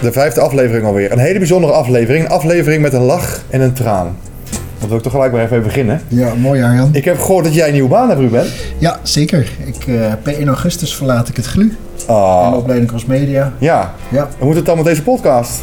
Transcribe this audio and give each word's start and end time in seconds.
De 0.00 0.12
vijfde 0.12 0.40
aflevering 0.40 0.86
alweer. 0.86 1.12
Een 1.12 1.18
hele 1.18 1.38
bijzondere 1.38 1.72
aflevering. 1.72 2.24
Een 2.24 2.30
aflevering 2.30 2.82
met 2.82 2.92
een 2.92 3.02
lach 3.02 3.42
en 3.50 3.60
een 3.60 3.72
traan. 3.72 4.16
Dat 4.78 4.88
wil 4.88 4.96
ik 4.96 5.02
toch 5.02 5.12
gelijk 5.12 5.32
maar 5.32 5.44
even 5.44 5.62
beginnen. 5.62 6.00
Ja, 6.08 6.34
mooi 6.34 6.62
Arjan. 6.62 6.88
Ik 6.92 7.04
heb 7.04 7.18
gehoord 7.18 7.44
dat 7.44 7.54
jij 7.54 7.66
een 7.66 7.72
nieuwe 7.72 7.88
baan 7.88 8.08
hebt, 8.08 8.20
Ruben. 8.20 8.46
Ja, 8.78 8.98
zeker. 9.02 9.50
Ik, 9.64 9.86
eh, 9.86 10.12
per 10.22 10.38
1 10.38 10.46
augustus 10.46 10.94
verlaat 10.94 11.28
ik 11.28 11.36
het 11.36 11.46
GLU. 11.46 11.76
Ah. 12.06 12.44
En 12.44 12.50
de 12.50 12.56
opleiding 12.56 12.88
Crossmedia. 12.88 13.52
Ja. 13.58 13.94
Ja. 14.08 14.28
Hoe 14.38 14.46
moet 14.46 14.56
het 14.56 14.66
dan 14.66 14.76
met 14.76 14.84
deze 14.84 15.02
podcast? 15.02 15.60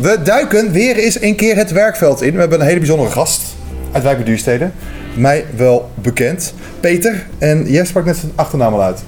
We 0.00 0.18
duiken 0.24 0.72
weer 0.72 0.96
eens 0.96 1.22
een 1.22 1.36
keer 1.36 1.56
het 1.56 1.72
werkveld 1.72 2.22
in. 2.22 2.32
We 2.32 2.40
hebben 2.40 2.60
een 2.60 2.66
hele 2.66 2.78
bijzondere 2.78 3.10
gast 3.10 3.42
uit 3.92 4.02
Wijk 4.02 4.16
bij 4.16 4.26
Duurstede. 4.26 4.70
Mij 5.16 5.44
wel 5.56 5.90
bekend. 5.94 6.54
Peter. 6.80 7.26
En 7.38 7.70
jij 7.70 7.84
sprak 7.84 8.04
net 8.04 8.16
zijn 8.16 8.32
achternaam 8.34 8.72
al 8.72 8.82
uit. 8.82 9.02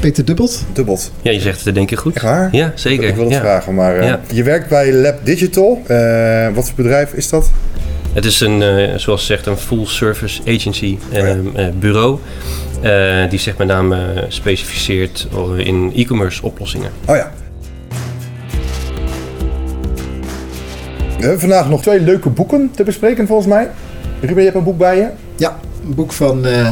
Peter 0.00 0.24
Dubbelt. 0.24 0.64
Dubbelt. 0.72 1.12
Ja, 1.22 1.30
je 1.30 1.40
zegt 1.40 1.64
het 1.64 1.74
denk 1.74 1.90
ik 1.90 1.98
goed. 1.98 2.14
Echt 2.14 2.24
waar? 2.24 2.48
Ja, 2.52 2.72
zeker. 2.74 3.08
Ik 3.08 3.14
wil 3.14 3.24
het 3.24 3.32
ja. 3.32 3.40
vragen, 3.40 3.74
maar 3.74 3.96
eh, 3.98 4.06
Ja. 4.06 4.20
je 4.32 4.42
werkt 4.42 4.68
bij 4.68 4.92
Lab 4.92 5.18
Digital. 5.24 5.82
Eh, 5.86 6.48
wat 6.54 6.64
voor 6.66 6.74
bedrijf 6.76 7.12
is 7.12 7.28
dat? 7.28 7.50
Het 8.12 8.24
is 8.24 8.40
een, 8.40 8.62
eh, 8.62 8.94
zoals 8.96 9.20
ze 9.20 9.26
zegt, 9.26 9.46
een 9.46 9.56
full 9.56 9.84
service 9.86 10.40
agency 10.48 10.98
Oh 11.12 11.18
ja. 11.18 11.24
eh, 11.24 11.66
eh, 11.66 11.74
bureau. 11.78 12.18
eh, 12.80 13.30
die 13.30 13.38
zich 13.38 13.56
met 13.56 13.66
name 13.66 14.24
specificeert 14.28 15.28
in 15.56 15.92
e-commerce 15.94 16.42
oplossingen. 16.42 16.90
Oh 17.06 17.16
ja. 17.16 17.30
We 21.16 21.20
hebben 21.30 21.40
vandaag 21.40 21.68
nog 21.68 21.82
twee 21.82 22.00
leuke 22.00 22.28
boeken 22.28 22.70
te 22.74 22.82
bespreken 22.82 23.26
volgens 23.26 23.48
mij. 23.48 23.68
Ruben, 24.20 24.36
je 24.36 24.42
hebt 24.44 24.56
een 24.56 24.64
boek 24.64 24.78
bij 24.78 24.96
je. 24.96 25.08
Ja, 25.36 25.58
een 25.86 25.94
boek 25.94 26.12
van 26.12 26.46
eh, 26.46 26.70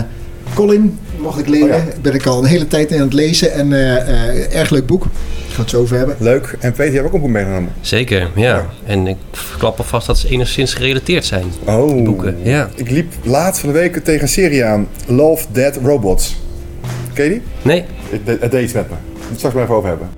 Colin 0.54 0.98
mocht 1.18 1.38
ik 1.38 1.48
lenen. 1.48 1.68
Oh 1.74 1.84
ja. 1.86 1.92
Ben 2.02 2.14
ik 2.14 2.26
al 2.26 2.38
een 2.38 2.44
hele 2.44 2.66
tijd 2.68 2.90
in 2.90 2.96
aan 2.98 3.04
het 3.04 3.12
lezen. 3.12 3.52
En 3.52 3.72
eh, 3.72 3.96
eh, 3.96 4.54
erg 4.60 4.70
leuk 4.70 4.86
boek. 4.86 5.04
Ik 5.04 5.52
ga 5.54 5.60
het 5.60 5.70
zo 5.70 5.80
over 5.80 5.96
hebben. 5.96 6.16
Leuk. 6.18 6.56
En 6.60 6.70
Peter, 6.72 6.86
je 6.86 6.92
hebt 6.92 7.06
ook 7.06 7.12
een 7.14 7.20
boek 7.20 7.30
meegenomen. 7.30 7.72
Zeker, 7.80 8.20
ja. 8.20 8.28
Ja. 8.34 8.66
En 8.84 9.06
ik 9.06 9.16
klap 9.58 9.78
alvast 9.78 10.06
dat 10.06 10.18
ze 10.18 10.28
enigszins 10.28 10.74
gerelateerd 10.74 11.24
zijn. 11.24 11.44
Oh. 11.64 12.04
Boeken, 12.04 12.36
ja. 12.42 12.68
Ik 12.74 12.90
liep 12.90 13.12
laatst 13.22 13.60
van 13.60 13.72
de 13.72 13.78
week 13.78 13.96
tegen 14.04 14.22
een 14.22 14.28
serie 14.28 14.64
aan. 14.64 14.88
Love, 15.06 15.46
Dead, 15.52 15.76
Robots. 15.84 16.36
Ken 17.12 17.24
je 17.24 17.30
die? 17.30 17.42
Nee? 17.62 17.84
Het 18.10 18.26
de- 18.26 18.36
het 18.40 18.50
deed 18.50 18.62
iets 18.64 18.72
met 18.72 18.88
me. 18.90 18.96
Het 19.28 19.36
straks 19.36 19.54
maar 19.54 19.62
even 19.64 19.74
over 19.74 19.88
hebben. 19.88 20.08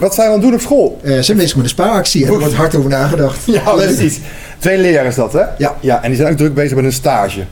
Wat 0.00 0.14
zijn 0.14 0.26
we 0.28 0.34
aan 0.34 0.40
het 0.40 0.48
doen 0.48 0.58
op 0.58 0.64
school? 0.64 0.98
Eh 1.02 1.18
zijn 1.20 1.36
bezig 1.36 1.54
met 1.56 1.64
een 1.64 1.70
spaaractie. 1.70 2.24
En 2.26 2.32
er 2.32 2.38
wordt 2.38 2.54
hard 2.54 2.74
over 2.74 2.90
nagedacht. 2.90 3.44
Ja, 3.46 3.74
Leuk. 3.74 3.84
precies. 3.86 4.20
Twee 4.58 4.78
leerjaren 4.78 5.08
is 5.08 5.14
dat, 5.14 5.32
hè? 5.32 5.42
Ja. 5.58 5.76
ja. 5.80 6.02
En 6.02 6.08
die 6.08 6.18
zijn 6.18 6.32
ook 6.32 6.36
druk 6.38 6.54
bezig 6.54 6.76
met 6.76 6.84
een 6.84 6.92
stage. 6.92 7.44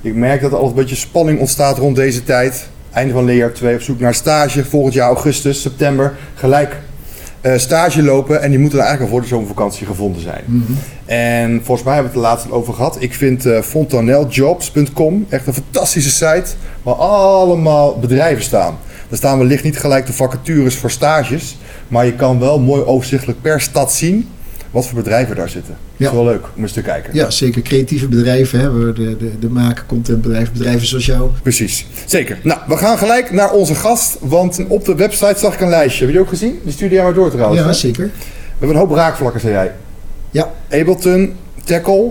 Ik 0.00 0.14
merk 0.14 0.40
dat 0.40 0.50
er 0.50 0.56
altijd 0.56 0.76
een 0.76 0.82
beetje 0.82 0.96
spanning 1.00 1.40
ontstaat 1.40 1.78
rond 1.78 1.96
deze 1.96 2.24
tijd. 2.24 2.68
Einde 2.92 3.12
van 3.12 3.24
leerjaar 3.24 3.52
2 3.52 3.74
op 3.74 3.80
zoek 3.80 4.00
naar 4.00 4.14
stage. 4.14 4.64
Volgend 4.64 4.94
jaar 4.94 5.06
augustus, 5.06 5.60
september. 5.62 6.14
Gelijk 6.34 6.76
eh, 7.40 7.56
stage 7.56 8.02
lopen. 8.02 8.42
En 8.42 8.50
die 8.50 8.58
moeten 8.58 8.78
eigenlijk 8.78 9.10
al 9.10 9.16
voor 9.16 9.26
de 9.28 9.34
zomervakantie 9.34 9.86
gevonden 9.86 10.22
zijn. 10.22 10.42
Mhm. 10.44 10.72
En 11.06 11.60
volgens 11.64 11.86
mij 11.86 11.94
hebben 11.94 12.12
we 12.12 12.18
het 12.18 12.26
er 12.26 12.32
laatst 12.34 12.50
over 12.50 12.74
gehad. 12.74 12.96
Ik 13.00 13.14
vind 13.14 13.46
eh 13.46 13.60
fontaneljobs.com 13.60 15.26
echt 15.28 15.46
een 15.46 15.54
fantastische 15.54 16.10
site. 16.10 16.50
Waar 16.82 16.94
allemaal 16.94 17.98
bedrijven 17.98 18.42
staan. 18.42 18.78
Er 19.10 19.16
staan 19.16 19.38
wellicht 19.38 19.64
niet 19.64 19.78
gelijk 19.78 20.06
de 20.06 20.12
vacatures 20.12 20.76
voor 20.76 20.90
stages. 20.90 21.56
Maar 21.88 22.06
je 22.06 22.12
kan 22.12 22.38
wel 22.40 22.58
mooi 22.60 22.82
overzichtelijk 22.82 23.40
per 23.42 23.60
stad 23.60 23.92
zien 23.92 24.28
wat 24.70 24.86
voor 24.86 24.94
bedrijven 24.98 25.36
daar 25.36 25.48
zitten. 25.48 25.76
Dat 25.96 26.08
is 26.08 26.14
wel 26.14 26.24
leuk 26.24 26.44
om 26.56 26.62
eens 26.62 26.72
te 26.72 26.82
kijken. 26.82 27.14
Ja, 27.14 27.30
zeker 27.30 27.62
creatieve 27.62 28.08
bedrijven. 28.08 28.60
Hè. 28.60 28.70
We- 28.70 28.92
De, 28.92 29.16
de, 29.16 29.38
de 29.38 29.48
maken 29.48 29.86
contentbedrijven, 29.86 30.52
bedrijven 30.52 30.86
zoals 30.86 31.06
jou. 31.06 31.30
Precies, 31.42 31.86
zeker. 32.06 32.38
Nou, 32.42 32.60
we 32.66 32.76
gaan 32.76 32.98
gelijk 32.98 33.30
naar 33.32 33.50
onze 33.52 33.74
gast. 33.74 34.16
Want 34.20 34.60
op 34.68 34.84
de 34.84 34.94
website 34.94 35.38
zag 35.38 35.54
ik 35.54 35.60
een 35.60 35.68
lijstje. 35.68 35.98
Heb 35.98 36.08
je 36.08 36.12
die 36.14 36.20
ook 36.24 36.28
gezien? 36.28 36.58
Die 36.64 36.72
stuurde 36.72 36.94
jij 36.94 37.04
maar 37.04 37.14
door 37.14 37.30
trouwens. 37.30 37.60
ja, 37.60 37.66
hè? 37.66 37.72
zeker. 37.72 38.04
We 38.04 38.10
hebben 38.58 38.76
een 38.76 38.82
hoop 38.88 38.96
raakvlakken, 38.96 39.40
zei 39.40 39.52
jij. 39.52 39.72
Ja, 40.30 40.50
Ableton, 40.70 41.34
Tackle. 41.64 42.10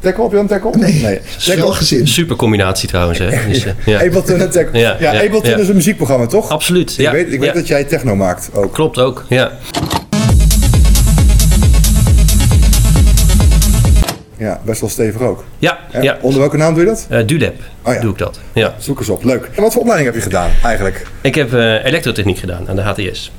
Tackle, 0.00 0.22
heb 0.22 0.32
je 0.32 0.38
een 0.38 0.46
Tackle? 0.46 0.70
Nee. 0.76 1.02
nee. 1.46 1.56
wel 1.56 1.72
gezin. 1.72 2.08
Super 2.08 2.36
combinatie 2.36 2.88
trouwens, 2.88 3.18
hè? 3.18 3.28
Dus, 3.48 3.64
eh, 3.64 3.72
ja. 3.86 4.00
Ableton 4.04 4.40
en 4.40 4.50
Tackle. 4.58 4.78
Ja, 4.78 4.96
Ja, 5.00 5.12
ja, 5.12 5.24
Ableton 5.24 5.50
ja. 5.50 5.56
is 5.58 5.68
een 5.68 5.74
muziekprogramma, 5.74 6.26
toch? 6.26 6.50
Absoluut, 6.50 6.98
Ik 6.98 7.10
weet, 7.10 7.32
ik 7.32 7.38
weet 7.40 7.48
ja. 7.48 7.54
dat 7.54 7.66
jij 7.66 7.84
techno 7.84 8.16
maakt 8.16 8.50
ook. 8.52 8.72
Klopt 8.74 8.98
ook, 8.98 9.24
ja. 9.28 9.52
Ja, 14.36 14.60
best 14.64 14.80
wel 14.80 14.90
stevig 14.90 15.20
ook. 15.20 15.44
Ja, 15.58 15.78
Ja. 15.92 16.02
ja. 16.02 16.18
Onder 16.20 16.40
welke 16.40 16.56
naam 16.56 16.74
doe 16.74 16.82
je 16.82 16.88
dat? 16.88 17.06
Eh, 17.08 17.26
Dulab 17.26 17.54
Oh 17.82 17.94
ja. 17.94 18.00
doe 18.00 18.10
ik 18.12 18.18
dat. 18.18 18.40
Ja. 18.52 18.74
Zoek 18.78 18.98
eens 18.98 19.08
op, 19.08 19.24
leuk. 19.24 19.48
En 19.54 19.62
wat 19.62 19.72
voor 19.72 19.80
opleiding 19.80 20.10
heb 20.12 20.22
je 20.22 20.28
gedaan 20.28 20.50
eigenlijk? 20.62 21.06
Ik 21.20 21.34
heb 21.34 21.54
eh, 21.54 21.84
elektrotechniek 21.84 22.38
gedaan 22.38 22.68
aan 22.68 22.76
de 22.76 22.82
HTS. 22.82 23.32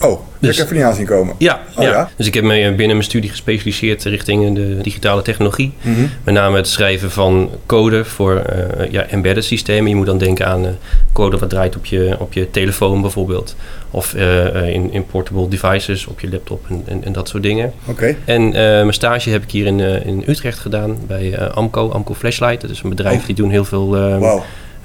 Oh, 0.00 0.20
Dus- 0.38 0.56
heb 0.56 0.66
ik 0.66 0.72
even 0.72 0.76
niet 0.76 0.84
aanzien 0.84 1.06
komen. 1.06 1.34
Ja, 1.38 1.60
Oh, 1.76 1.82
ja. 1.84 1.90
ja? 1.90 2.10
dus 2.16 2.26
ik 2.26 2.34
heb 2.34 2.44
me 2.44 2.54
binnen 2.68 2.96
mijn 2.96 3.02
studie 3.02 3.30
gespecialiseerd 3.30 4.04
richting 4.04 4.54
de 4.54 4.78
digitale 4.82 5.22
technologie. 5.22 5.72
Mhm. 5.82 6.00
Met 6.24 6.34
name 6.34 6.56
het 6.56 6.68
schrijven 6.68 7.10
van 7.10 7.50
code 7.66 8.04
voor 8.04 8.36
eh, 8.36 8.90
ja, 8.92 9.02
embedded 9.06 9.44
systemen. 9.44 9.88
Je 9.90 9.96
moet 9.96 10.06
dan 10.06 10.18
denken 10.18 10.46
aan 10.46 10.64
eh, 10.66 10.70
code 11.12 11.38
wat 11.38 11.50
draait 11.50 11.76
op 11.76 11.86
je, 11.86 12.16
op 12.18 12.32
je 12.32 12.50
telefoon 12.50 13.00
bijvoorbeeld. 13.00 13.56
Of 13.90 14.14
eh, 14.14 14.46
eh, 14.46 14.74
in, 14.74 14.92
in 14.92 15.06
portable 15.06 15.48
devices 15.48 16.06
op 16.06 16.20
je 16.20 16.30
laptop 16.30 16.64
en, 16.68 16.82
en, 16.86 17.04
en 17.04 17.12
dat 17.12 17.28
soort 17.28 17.42
dingen. 17.42 17.72
Oké. 17.86 18.16
En 18.24 18.42
eh, 18.46 18.52
mijn 18.62 18.92
stage 18.92 19.30
heb 19.30 19.42
ik 19.42 19.50
hier 19.50 19.66
in, 19.66 19.80
eh, 19.80 20.06
in 20.06 20.24
Utrecht 20.26 20.58
gedaan 20.58 20.96
bij 21.06 21.32
eh, 21.34 21.50
Amco, 21.56 21.90
Amco 21.90 22.14
Flashlight. 22.14 22.60
Dat 22.60 22.70
is 22.70 22.80
een 22.82 22.88
bedrijf 22.90 23.20
Oh. 23.20 23.26
die 23.26 23.34
doen 23.34 23.50
heel 23.50 23.64
veel... 23.64 23.96
eh, 23.96 24.14
eh, 24.14 24.40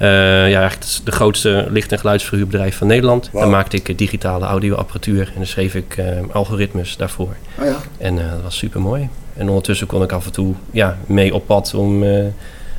ja, 0.08 0.60
eigenlijk 0.60 0.86
de 1.04 1.12
grootste 1.12 1.66
licht- 1.70 1.92
en 1.92 1.98
geluidsverhuurbedrijf 1.98 2.76
van 2.76 2.86
Nederland. 2.86 3.28
Wauw. 3.32 3.42
Daar 3.42 3.52
maakte 3.52 3.76
ik 3.76 3.88
eh, 3.88 3.96
digitale 3.96 4.44
audioapparatuur 4.46 5.26
en 5.26 5.32
dan 5.36 5.46
schreef 5.46 5.74
ik 5.74 5.96
eh, 5.96 6.06
algoritmes 6.32 6.96
daarvoor. 6.96 7.34
Oh 7.58 7.64
ja. 7.64 7.76
En 7.98 8.18
eh, 8.18 8.30
dat 8.30 8.42
was 8.42 8.56
super 8.56 8.80
mooi. 8.80 9.08
En 9.36 9.48
ondertussen 9.48 9.86
kon 9.86 10.02
ik 10.02 10.12
af 10.12 10.26
en 10.26 10.32
toe 10.32 10.54
ja, 10.70 10.96
mee 11.06 11.34
op 11.34 11.46
pad 11.46 11.74
om 11.74 12.02
eh, 12.02 12.26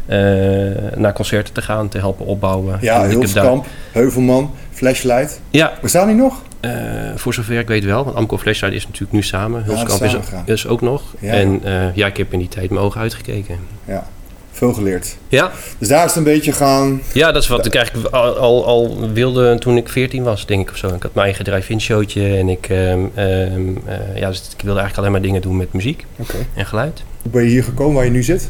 eh, 0.05 0.93
naar 0.95 1.13
concerten 1.13 1.53
te 1.53 1.61
gaan, 1.61 1.89
te 1.89 1.97
helpen 1.97 2.25
opbouwen. 2.25 2.77
Ja, 2.81 3.05
Hulskamp, 3.07 3.65
Heuvelman, 3.91 4.51
Flashlight. 4.71 5.41
Ja, 5.49 5.73
Bestaan 5.81 6.07
die 6.07 6.15
nog? 6.15 6.41
eh, 6.59 6.71
voor 7.15 7.33
zover 7.33 7.59
ik 7.59 7.67
weet 7.67 7.83
wel. 7.83 8.03
Want 8.03 8.15
Amco 8.15 8.37
Flashlight 8.37 8.75
is 8.77 8.85
natuurlijk 8.85 9.11
nu 9.11 9.23
samen. 9.23 9.63
Hulskamp 9.63 10.03
is, 10.45 10.67
ook 10.67 10.81
nog. 10.81 11.01
Ja. 11.19 11.31
En 11.31 11.59
eh, 11.63 11.95
ja, 11.95 12.07
ik 12.07 12.17
heb 12.17 12.33
in 12.33 12.39
die 12.39 12.47
tijd 12.47 12.69
mijn 12.69 12.81
ogen 12.85 13.01
uitgekeken. 13.01 13.57
Ja, 13.85 14.07
veel 14.55 14.73
geleerd. 14.73 15.15
Ja, 15.27 15.51
Dus 15.77 15.87
daar 15.87 15.99
is 16.05 16.09
het 16.09 16.15
een 16.15 16.23
beetje 16.33 16.51
gaan... 16.51 17.01
ja 17.13 17.31
dat 17.31 17.41
is 17.43 17.47
wat 17.49 17.65
ik 17.65 17.75
eigenlijk 17.75 18.15
al, 18.15 18.35
al, 18.37 18.65
al 18.65 19.09
wilde 19.13 19.57
toen 19.59 19.77
ik 19.77 19.89
14 19.89 20.23
was, 20.23 20.45
denk 20.45 20.61
ik 20.61 20.69
of 20.71 20.77
zo. 20.77 20.87
Ik 20.87 21.03
had 21.03 21.13
mijn 21.13 21.25
eigen 21.25 21.45
drive-in 21.45 21.81
showtje 21.81 22.35
en 22.37 22.49
ik, 22.49 22.69
ehm, 22.69 22.99
ehm, 23.15 23.61
eh, 23.85 24.17
ja, 24.19 24.27
dus 24.29 24.39
ik 24.57 24.63
wilde 24.63 24.79
eigenlijk 24.79 24.97
alleen 24.97 25.11
maar 25.11 25.21
dingen 25.21 25.41
doen 25.41 25.57
met 25.57 25.73
muziek 25.73 26.05
en 26.53 26.65
geluid. 26.65 27.03
Hoe 27.21 27.31
ben 27.31 27.43
je 27.43 27.49
hier 27.49 27.63
gekomen 27.63 27.95
waar 27.95 28.05
je 28.05 28.11
nu 28.11 28.23
zit? 28.23 28.49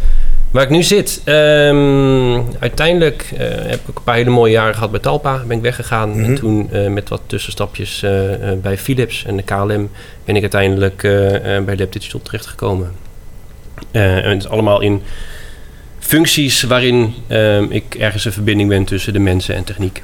Waar 0.51 0.63
ik 0.63 0.69
nu 0.69 0.83
zit, 0.83 1.21
ehm, 1.23 2.41
uiteindelijk 2.59 3.33
eh, 3.37 3.47
heb 3.47 3.79
ik 3.87 3.95
een 3.97 4.03
paar 4.03 4.15
hele 4.15 4.29
mooie 4.29 4.51
jaren 4.51 4.73
gehad 4.73 4.91
bij 4.91 4.99
Talpa. 4.99 5.41
Ben 5.47 5.57
ik 5.57 5.63
weggegaan 5.63 6.09
Mhm. 6.09 6.23
en 6.23 6.35
toen 6.35 6.69
eh, 6.71 6.87
met 6.87 7.09
wat 7.09 7.21
tussenstapjes 7.25 8.05
bij 8.61 8.77
Philips 8.77 9.25
en 9.25 9.35
de 9.37 9.43
KLM 9.43 9.89
ben 10.25 10.35
ik 10.35 10.41
uiteindelijk 10.41 11.01
bij 11.65 11.75
Lab 11.77 11.91
Digital 11.91 12.21
terechtgekomen. 12.21 12.91
En 13.91 14.29
het 14.29 14.43
is 14.43 14.49
allemaal 14.49 14.81
in 14.81 15.01
functies 16.03 16.61
waarin 16.61 17.13
ehm, 17.27 17.65
ik 17.69 17.95
ergens 17.95 18.25
een 18.25 18.31
verbinding 18.31 18.69
ben 18.69 18.83
tussen 18.85 19.13
de 19.13 19.19
mensen 19.19 19.55
en 19.55 19.63
techniek. 19.63 20.03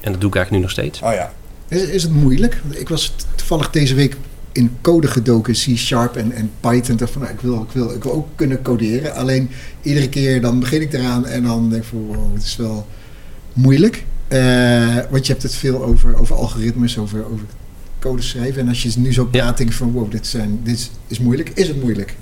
En 0.00 0.12
dat 0.12 0.20
doe 0.20 0.30
ik 0.30 0.36
eigenlijk 0.36 0.50
nu 0.50 0.58
nog 0.60 0.70
steeds. 0.70 1.00
Oh 1.02 1.12
ja. 1.12 1.32
Is, 1.68 1.82
is 1.82 2.02
het 2.02 2.12
moeilijk? 2.12 2.62
Ik 2.70 2.88
was 2.88 3.14
toevallig 3.34 3.70
deze 3.70 3.94
week 3.94 4.16
in 4.52 4.76
code 4.80 5.06
gedoken, 5.06 5.52
C-Sharp 5.54 6.16
en, 6.16 6.32
en 6.32 6.50
Python. 6.60 6.92
Ik 6.92 6.98
dacht 6.98 7.12
van, 7.12 7.22
nou, 7.22 7.34
ik, 7.34 7.40
wil, 7.40 7.62
ik, 7.62 7.70
wil, 7.72 7.90
ik 7.94 8.02
wil 8.02 8.12
ook 8.12 8.28
kunnen 8.34 8.62
coderen. 8.62 9.14
Alleen 9.14 9.50
iedere 9.82 10.08
keer 10.08 10.40
dan 10.40 10.60
begin 10.60 10.80
ik 10.80 10.92
eraan 10.92 11.26
en 11.26 11.42
dan 11.42 11.70
denk 11.70 11.82
ik 11.82 11.88
van, 11.88 12.06
wow, 12.06 12.34
het 12.34 12.42
is 12.42 12.56
wel 12.56 12.86
moeilijk. 13.52 14.04
Eh, 14.28 14.96
want 15.10 15.26
je 15.26 15.32
hebt 15.32 15.42
het 15.42 15.54
veel 15.54 15.84
over, 15.84 16.20
over 16.20 16.36
algoritmes, 16.36 16.98
over, 16.98 17.24
over 17.24 17.44
code 17.98 18.22
schrijven. 18.22 18.62
En 18.62 18.68
als 18.68 18.82
je 18.82 18.92
nu 18.96 19.12
zo 19.12 19.24
praat, 19.24 19.44
Ja. 19.44 19.52
denk 19.52 19.68
je 19.68 19.74
van, 19.76 19.92
wow, 19.92 20.10
dit, 20.10 20.26
zijn, 20.26 20.60
dit 20.62 20.74
is, 20.74 20.90
is 21.06 21.18
moeilijk. 21.18 21.50
Is 21.54 21.68
het 21.68 21.80
moeilijk? 21.82 22.16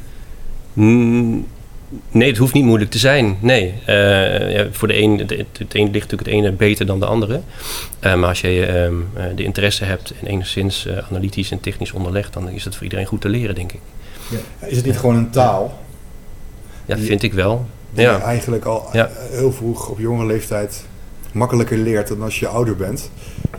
Mm, 0.73 1.47
Nee, 2.11 2.29
het 2.29 2.37
hoeft 2.39 2.55
niet 2.55 2.65
moeilijk 2.65 2.91
te 2.91 2.99
zijn. 2.99 3.37
Nee. 3.41 3.75
Eh, 3.85 4.53
ja, 4.57 4.67
voor 4.71 4.89
de 4.89 4.99
een, 4.99 5.19
het, 5.19 5.31
het 5.31 5.75
een 5.75 5.91
ligt 5.91 5.93
natuurlijk 5.93 6.11
het 6.11 6.27
ene 6.29 6.53
beter 6.53 6.87
dan 6.87 7.01
de 7.01 7.07
andere. 7.07 7.41
Eh, 8.01 8.15
maar 8.15 8.29
als 8.29 8.41
je 8.41 8.67
ehm, 8.67 8.95
eh, 9.15 9.37
de 9.37 9.43
interesse 9.45 9.85
hebt 9.85 10.13
en 10.21 10.27
enigszins 10.27 10.89
analytisch 11.11 11.51
en 11.51 11.61
technisch 11.61 11.93
onderlegd, 11.93 12.33
dan 12.33 12.49
is 12.51 12.65
het 12.65 12.75
voor 12.75 12.83
iedereen 12.85 13.07
goed 13.07 13.21
te 13.21 13.29
leren, 13.29 13.55
denk 13.55 13.73
ik. 13.73 13.81
Is 14.67 14.77
het 14.77 14.87
niet 14.87 14.99
gewoon 14.99 15.17
een 15.17 15.31
taal 15.31 15.79
Ja, 16.85 16.95
Die- 16.95 17.05
vind 17.07 17.23
ik 17.23 17.33
wel. 17.33 17.67
die 17.91 18.05
je 18.05 18.11
Ja. 18.11 18.21
eigenlijk 18.21 18.65
al 18.65 18.89
Ja. 18.93 19.11
heel 19.31 19.53
vroeg 19.53 19.89
op 19.89 19.99
jonge 19.99 20.27
leeftijd 20.27 20.85
makkelijker 21.33 21.79
leert 21.79 22.09
dan 22.09 22.23
als 22.23 22.39
je 22.39 22.47
ouder 22.49 22.77
bent? 22.77 23.11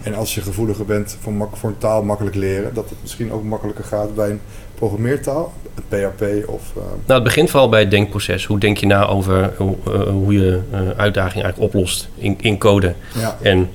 En 0.01 0.15
als 0.15 0.35
je 0.35 0.41
gevoeliger 0.41 0.85
bent 0.85 1.17
voor, 1.21 1.49
voor 1.53 1.69
een 1.69 1.77
taal 1.77 2.03
makkelijk 2.03 2.35
leren, 2.35 2.73
dat 2.73 2.89
het 2.89 2.97
misschien 3.01 3.31
ook 3.31 3.43
makkelijker 3.43 3.83
gaat 3.83 4.15
bij 4.15 4.29
een 4.29 4.39
programmeertaal, 4.75 5.53
een 5.89 6.09
PHP 6.11 6.49
of... 6.49 6.61
eh, 6.75 6.81
Nou, 6.83 6.93
het 7.19 7.23
begint 7.23 7.49
vooral 7.49 7.69
bij 7.69 7.79
het 7.79 7.91
denkproces. 7.91 8.45
Hoe 8.45 8.59
denk 8.59 8.77
je 8.77 8.85
na 8.85 9.05
over 9.07 9.53
hoe, 9.57 9.75
eh, 9.87 9.99
hoe 10.01 10.33
je 10.33 10.59
eh, 10.71 10.79
uitdaging 10.97 11.43
eigenlijk 11.43 11.73
oplost 11.73 12.09
in, 12.15 12.37
in 12.41 12.57
code? 12.57 12.93
ja. 13.15 13.37
En 13.41 13.69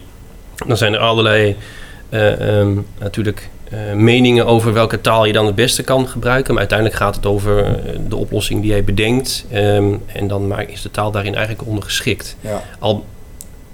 dan 0.67 0.77
zijn 0.77 0.93
er 0.93 0.99
allerlei 1.01 1.57
eh, 2.09 2.59
ehm, 2.61 2.79
natuurlijk 2.99 3.49
meningen 3.95 4.47
over 4.47 4.73
welke 4.73 5.01
taal 5.01 5.25
je 5.25 5.33
dan 5.33 5.47
het 5.47 5.55
beste 5.55 5.83
kan 5.83 6.09
gebruiken. 6.09 6.51
Maar 6.51 6.59
uiteindelijk 6.61 6.99
gaat 6.99 7.17
het 7.17 7.27
over 7.27 7.79
de 8.09 8.17
oplossing 8.17 8.61
die 8.61 8.71
jij 8.71 8.85
bedenkt. 8.85 9.45
Ehm, 9.51 9.93
en 10.07 10.29
dan 10.29 10.61
is 10.61 10.83
de 10.83 10.91
taal 10.91 11.11
daarin 11.11 11.35
eigenlijk 11.35 11.67
ondergeschikt. 11.69 12.37
Ja, 12.41 12.63
Al 12.79 13.05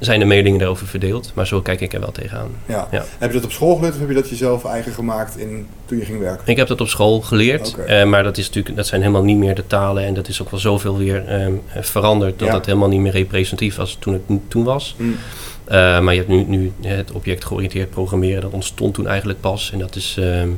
zijn 0.01 0.19
de 0.21 0.25
meningen 0.27 0.59
daarover 0.59 0.87
verdeeld, 0.87 1.33
maar 1.35 1.47
zo 1.47 1.61
kijk 1.61 1.81
ik 1.81 1.93
er 1.93 2.01
wel 2.01 2.13
tegenaan. 2.13 2.51
ja. 2.67 2.89
Ja. 2.91 3.05
Heb 3.19 3.31
je 3.31 3.37
dat 3.37 3.45
op 3.45 3.53
school 3.53 3.75
geleerd 3.75 3.95
of 3.95 4.01
heb 4.01 4.09
je 4.09 4.15
dat 4.15 4.29
jezelf 4.29 4.65
eigen 4.65 4.93
gemaakt 4.93 5.39
in, 5.39 5.67
toen 5.85 5.99
je 5.99 6.05
ging 6.05 6.19
werken? 6.21 6.43
Ik 6.47 6.57
heb 6.57 6.67
dat 6.69 6.81
op 6.81 6.89
school 6.89 7.21
geleerd, 7.21 7.75
eh, 7.87 8.05
maar 8.05 8.23
dat, 8.23 8.39
is 8.39 8.47
natuurlijk, 8.47 8.77
dat 8.77 8.87
zijn 8.87 9.01
helemaal 9.01 9.25
niet 9.25 9.37
meer 9.37 9.55
de 9.55 9.67
talen. 9.67 10.05
En 10.05 10.15
dat 10.15 10.29
is 10.29 10.43
ook 10.43 10.51
wel 10.51 10.61
zoveel 10.61 10.97
weer 10.99 11.27
ehm, 11.27 11.53
eh, 11.75 11.83
veranderd 11.83 12.39
dat 12.39 12.49
Ja. 12.49 12.55
dat 12.55 12.67
helemaal 12.67 12.89
niet 12.89 13.01
meer 13.01 13.13
representatief 13.13 13.77
was 13.77 13.97
toen 14.01 14.13
het 14.13 14.23
toen 14.49 14.65
was. 14.65 14.95
Mm. 14.99 15.17
Eh, 15.65 16.01
maar 16.01 16.13
je 16.15 16.19
hebt 16.19 16.31
nu, 16.31 16.45
nu 16.47 16.73
het 16.83 17.13
objectgeoriënteerd 17.13 17.91
programmeren, 17.91 18.41
dat 18.41 18.53
ontstond 18.53 18.95
toen 18.95 19.07
eigenlijk 19.07 19.41
pas. 19.41 19.71
En 19.73 19.79
dat 19.79 19.97
is, 19.97 20.17
ehm, 20.19 20.49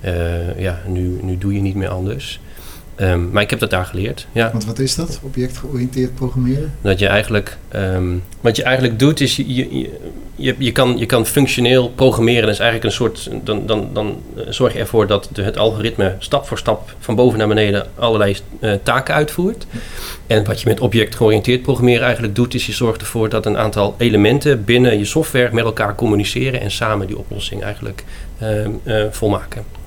eh, 0.00 0.60
ja, 0.60 0.80
nu, 0.86 1.18
nu 1.22 1.38
doe 1.38 1.54
je 1.54 1.60
niet 1.60 1.74
meer 1.74 1.88
anders. 1.88 2.40
Ehm, 3.00 3.30
maar 3.30 3.42
ik 3.42 3.50
heb 3.50 3.58
dat 3.58 3.70
daar 3.70 3.84
geleerd, 3.84 4.26
ja. 4.32 4.50
Want 4.52 4.64
wat 4.64 4.78
is 4.78 4.94
dat? 4.94 5.20
Objectgeoriënteerd 5.22 6.14
programmeren? 6.14 6.72
Dat 6.80 6.98
je 6.98 7.06
eigenlijk, 7.06 7.56
ehm, 7.68 8.16
wat 8.40 8.56
je 8.56 8.62
eigenlijk 8.62 8.98
doet 8.98 9.20
is, 9.20 9.36
je, 9.36 9.54
je, 9.54 9.90
je, 10.34 10.54
je, 10.58 10.72
kan, 10.72 10.98
je 10.98 11.06
kan 11.06 11.26
functioneel 11.26 11.90
programmeren. 11.90 12.42
Dat 12.42 12.50
is 12.50 12.58
eigenlijk 12.58 12.90
een 12.90 12.96
soort, 12.96 13.30
dan, 13.44 13.66
dan, 13.66 13.88
dan 13.92 14.22
eh, 14.36 14.42
zorg 14.48 14.72
je 14.72 14.78
ervoor 14.78 15.06
dat 15.06 15.28
de, 15.32 15.42
het 15.42 15.58
algoritme 15.58 16.16
stap 16.18 16.46
voor 16.46 16.58
stap 16.58 16.94
van 16.98 17.14
boven 17.14 17.38
naar 17.38 17.48
beneden 17.48 17.86
allerlei 17.94 18.36
eh, 18.60 18.72
taken 18.82 19.14
uitvoert. 19.14 19.66
En 20.26 20.44
wat 20.44 20.60
je 20.60 20.68
met 20.68 20.80
objectgeoriënteerd 20.80 21.62
programmeren 21.62 22.04
eigenlijk 22.04 22.34
doet, 22.34 22.54
is 22.54 22.66
je 22.66 22.72
zorgt 22.72 23.00
ervoor 23.00 23.28
dat 23.28 23.46
een 23.46 23.58
aantal 23.58 23.94
elementen 23.98 24.64
binnen 24.64 24.98
je 24.98 25.04
software 25.04 25.48
met 25.52 25.64
elkaar 25.64 25.94
communiceren 25.94 26.60
en 26.60 26.70
samen 26.70 27.06
die 27.06 27.18
oplossing 27.18 27.62
eigenlijk 27.62 28.04
ehm, 28.38 28.70
eh, 28.84 29.04
volmaken. 29.10 29.79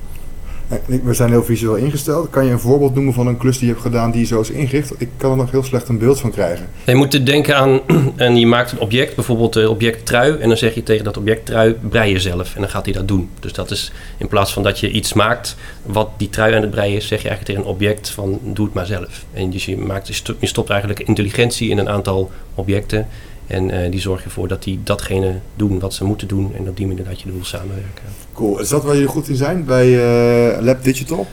We 1.02 1.14
zijn 1.14 1.30
heel 1.30 1.44
visueel 1.44 1.74
ingesteld. 1.74 2.30
Kan 2.30 2.44
je 2.44 2.50
een 2.50 2.58
voorbeeld 2.58 2.94
noemen 2.94 3.14
van 3.14 3.26
een 3.26 3.36
klus 3.36 3.58
die 3.58 3.66
je 3.66 3.72
hebt 3.72 3.86
gedaan 3.86 4.10
die 4.10 4.26
zo 4.26 4.40
is 4.40 4.50
ingericht? 4.50 4.92
Ik 4.98 5.08
kan 5.16 5.30
er 5.30 5.36
nog 5.36 5.50
heel 5.50 5.62
slecht 5.62 5.88
een 5.88 5.98
beeld 5.98 6.20
van 6.20 6.30
krijgen. 6.30 6.68
Je 6.84 6.94
moet 6.94 7.26
denken 7.26 7.56
aan, 7.56 7.80
en 8.16 8.36
je 8.36 8.46
maakt 8.46 8.72
een 8.72 8.80
object, 8.80 9.14
bijvoorbeeld 9.14 9.54
het 9.54 9.66
object 9.66 10.06
trui, 10.06 10.38
en 10.38 10.48
dan 10.48 10.56
zeg 10.56 10.74
je 10.74 10.82
tegen 10.82 11.04
dat 11.04 11.16
object 11.16 11.46
trui, 11.46 11.74
brei 11.88 12.12
jezelf. 12.12 12.54
En 12.54 12.60
dan 12.60 12.70
gaat 12.70 12.84
hij 12.84 12.94
dat 12.94 13.08
doen. 13.08 13.30
Dus 13.40 13.52
dat 13.52 13.70
is, 13.70 13.92
in 14.16 14.28
plaats 14.28 14.52
van 14.52 14.62
dat 14.62 14.80
je 14.80 14.90
iets 14.90 15.12
maakt 15.12 15.56
wat 15.82 16.10
die 16.16 16.28
trui 16.28 16.54
aan 16.54 16.62
het 16.62 16.70
breien 16.70 16.96
is, 16.96 17.06
zeg 17.06 17.22
je 17.22 17.28
eigenlijk 17.28 17.46
tegen 17.46 17.62
een 17.70 17.76
object 17.76 18.10
van, 18.10 18.38
doe 18.42 18.64
het 18.64 18.74
maar 18.74 18.86
zelf. 18.86 19.24
En 19.32 19.50
dus 19.50 19.64
je, 19.64 19.76
maakt, 19.76 20.24
je 20.38 20.46
stopt 20.46 20.70
eigenlijk 20.70 21.00
intelligentie 21.00 21.70
in 21.70 21.78
een 21.78 21.88
aantal 21.88 22.30
objecten. 22.54 23.08
En 23.46 23.70
eh, 23.70 23.90
die 23.90 24.00
zorg 24.00 24.18
je 24.18 24.24
ervoor 24.24 24.48
dat 24.48 24.62
die 24.62 24.80
datgene 24.84 25.34
doen 25.56 25.78
wat 25.78 25.94
ze 25.94 26.04
moeten 26.04 26.28
doen. 26.28 26.52
En 26.56 26.68
op 26.68 26.76
die 26.76 26.86
manier 26.86 27.04
dat 27.04 27.20
je 27.20 27.32
wil 27.32 27.44
samenwerken. 27.44 28.04
Cool. 28.32 28.60
Is 28.60 28.68
dat 28.68 28.84
waar 28.84 28.94
jullie 28.94 29.08
goed 29.08 29.28
in 29.28 29.36
zijn 29.36 29.64
bij 29.64 29.86
eh, 29.86 30.62
Lab 30.62 30.84
Digital? 30.84 31.26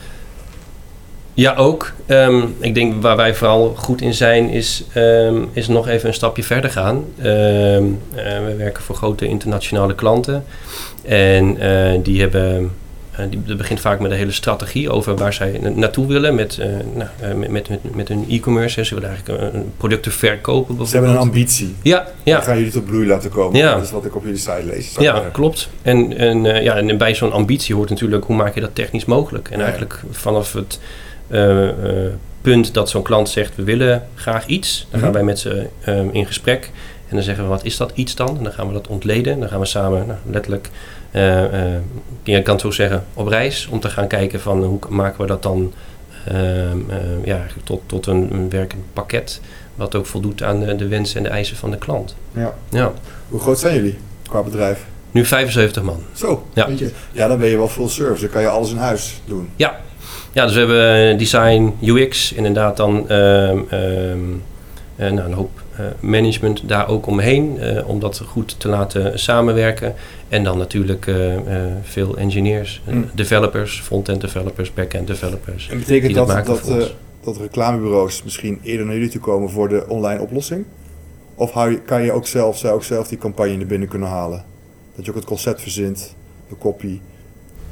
Ja, 1.33 1.55
ook. 1.55 1.93
Ehm, 2.05 2.43
ik 2.59 2.75
denk 2.75 3.01
waar 3.01 3.15
wij 3.15 3.35
vooral 3.35 3.73
goed 3.77 4.01
in 4.01 4.13
zijn, 4.13 4.49
is, 4.49 4.83
ehm, 4.93 5.43
is 5.51 5.67
nog 5.67 5.87
even 5.87 6.07
een 6.07 6.13
stapje 6.13 6.43
verder 6.43 6.69
gaan. 6.69 7.03
Eh, 7.17 7.25
we 8.15 8.53
werken 8.57 8.83
voor 8.83 8.95
grote 8.95 9.27
internationale 9.27 9.95
klanten. 9.95 10.43
En 11.03 11.57
die 12.03 12.21
hebben. 12.21 12.71
Eh, 13.11 13.25
die, 13.29 13.43
dat 13.43 13.57
begint 13.57 13.79
vaak 13.79 13.99
met 13.99 14.11
een 14.11 14.17
hele 14.17 14.31
strategie 14.31 14.89
over 14.89 15.15
waar 15.15 15.33
zij 15.33 15.59
na- 15.61 15.69
naartoe 15.69 16.07
willen 16.07 16.35
met, 16.35 16.57
eh, 16.57 16.67
nou, 16.95 17.09
eh, 17.19 17.33
met, 17.33 17.69
met, 17.69 17.95
met, 17.95 18.07
hun 18.07 18.25
e-commerce. 18.29 18.85
Ze 18.85 18.93
willen 18.95 19.09
eigenlijk 19.09 19.53
producten 19.77 20.11
verkopen 20.11 20.57
bijvoorbeeld. 20.57 20.89
Ze 20.89 20.95
hebben 20.95 21.13
een 21.13 21.19
ambitie. 21.21 21.75
Ja, 21.81 21.97
Dan 21.97 22.11
ja. 22.23 22.41
gaan 22.41 22.57
jullie 22.57 22.71
tot 22.71 22.85
bloei 22.85 23.07
laten 23.07 23.29
komen. 23.29 23.59
Ja. 23.59 23.73
Dat 23.73 23.83
is 23.83 23.91
wat 23.91 24.05
ik 24.05 24.15
op 24.15 24.23
jullie 24.23 24.37
site 24.39 24.63
lees. 24.65 24.95
Ja, 24.99 25.23
klopt. 25.31 25.69
En, 25.81 26.17
en, 26.17 26.43
ja, 26.63 26.75
en 26.75 26.97
bij 26.97 27.15
zo'n 27.15 27.31
ambitie 27.31 27.75
hoort 27.75 27.89
natuurlijk 27.89 28.23
hoe 28.25 28.35
maak 28.35 28.53
je 28.55 28.61
dat 28.61 28.75
technisch 28.75 29.05
mogelijk. 29.05 29.49
En 29.49 29.57
Ja. 29.57 29.63
eigenlijk 29.63 30.01
vanaf 30.11 30.53
het 30.53 30.79
punt 32.41 32.73
dat 32.73 32.89
zo'n 32.89 33.01
klant 33.03 33.29
zegt 33.29 33.55
we 33.55 33.63
willen 33.63 34.07
graag 34.15 34.45
iets, 34.45 34.87
dan 34.91 34.99
gaan 34.99 35.09
Mhm. 35.09 35.17
wij 35.17 35.25
met 35.27 35.39
ze 35.39 35.67
in 36.11 36.25
gesprek. 36.25 36.69
En 37.07 37.15
dan 37.17 37.25
zeggen 37.25 37.43
we 37.43 37.49
wat 37.49 37.65
is 37.65 37.77
dat 37.77 37.91
iets 37.95 38.15
dan? 38.15 38.37
En 38.37 38.43
dan 38.43 38.51
gaan 38.53 38.67
we 38.67 38.73
dat 38.73 38.87
ontleden. 38.87 39.39
Dan 39.39 39.49
gaan 39.49 39.59
we 39.59 39.65
samen 39.65 40.07
nou, 40.07 40.19
letterlijk, 40.25 40.69
je 42.23 42.41
kan 42.43 42.53
het 42.53 42.61
zo 42.61 42.71
zeggen, 42.71 43.05
op 43.13 43.27
reis. 43.27 43.67
Om 43.71 43.79
te 43.79 43.89
gaan 43.89 44.07
kijken 44.07 44.39
van 44.41 44.63
hoe 44.63 44.79
maken 44.89 45.21
we 45.21 45.27
dat 45.27 45.43
dan 45.43 45.73
ehm, 46.25 46.37
eh, 46.89 47.25
ja, 47.25 47.45
tot, 47.63 47.81
tot 47.85 48.05
een, 48.05 48.33
een 48.33 48.49
werkend 48.49 48.81
pakket. 48.93 49.41
Wat 49.75 49.95
ook 49.95 50.05
voldoet 50.05 50.43
aan 50.43 50.59
de, 50.59 50.75
de 50.75 50.87
wensen 50.87 51.17
en 51.17 51.23
de 51.23 51.29
eisen 51.29 51.57
van 51.57 51.71
de 51.71 51.77
klant. 51.77 52.15
Ja. 52.31 52.53
Ja, 52.69 52.91
Hoe 53.29 53.39
groot 53.39 53.59
zijn 53.59 53.75
jullie 53.75 53.97
qua 54.29 54.41
bedrijf? 54.41 54.85
nu 55.11 55.25
75 55.25 55.83
man. 55.83 56.03
Zo. 56.13 56.47
Ja. 56.53 56.67
Weet 56.67 56.79
je, 56.79 56.91
Ja, 57.11 57.27
dan 57.27 57.39
ben 57.39 57.49
je 57.49 57.57
wel 57.57 57.67
full 57.67 57.87
service. 57.87 58.21
Dan 58.21 58.29
kan 58.29 58.41
je 58.41 58.47
alles 58.47 58.71
in 58.71 58.77
huis 58.77 59.21
doen. 59.25 59.49
Ja, 59.55 60.45
dus 60.45 60.53
we 60.53 60.59
hebben 60.59 61.11
eh, 61.11 61.17
design, 61.17 61.73
UX, 61.81 62.31
inderdaad 62.33 62.77
dan 62.77 63.09
ehm, 63.09 63.57
eh, 63.69 65.11
nou, 65.11 65.19
een 65.19 65.33
hoop 65.33 65.61
eh, 65.70 65.70
management 65.99 66.67
daar 66.69 66.87
ook 66.87 67.05
omheen, 67.05 67.59
eh, 67.59 67.89
om 67.89 67.99
dat 67.99 68.21
goed 68.27 68.59
te 68.59 68.67
laten 68.67 69.19
samenwerken. 69.19 69.93
En 70.29 70.43
dan 70.43 70.57
natuurlijk 70.57 71.07
eh, 71.07 71.35
eh, 71.35 71.71
veel 71.81 72.17
engineers, 72.17 72.81
eh, 72.85 72.93
Mm. 72.93 73.09
developers, 73.13 73.81
front-end 73.81 74.21
developers, 74.21 74.73
back-end 74.73 75.07
developers. 75.07 75.69
En 75.69 75.77
betekent 75.79 76.13
dat 76.15 76.27
dat 76.27 76.45
dat, 77.23 77.35
eh, 77.35 77.41
reclamebureaus 77.41 78.23
misschien 78.23 78.59
eerder 78.63 78.85
naar 78.85 78.95
jullie 78.95 79.09
toe 79.09 79.21
komen 79.21 79.49
voor 79.49 79.69
de 79.69 79.85
online 79.87 80.21
oplossing? 80.21 80.65
Of 81.35 81.51
hou 81.51 81.71
je, 81.71 81.81
kan 81.81 82.03
je 82.03 82.11
ook 82.11 82.27
zelf, 82.27 82.57
zou 82.57 82.73
ook 82.73 82.83
zelf 82.83 83.07
die 83.07 83.17
campagne 83.17 83.55
naar 83.55 83.65
binnen 83.65 83.87
kunnen 83.87 84.07
halen? 84.07 84.43
Dat 84.95 85.05
je 85.05 85.11
ook 85.11 85.17
het 85.17 85.25
concept 85.25 85.61
verzint, 85.61 86.15
de 86.49 86.55
copy. 86.59 86.99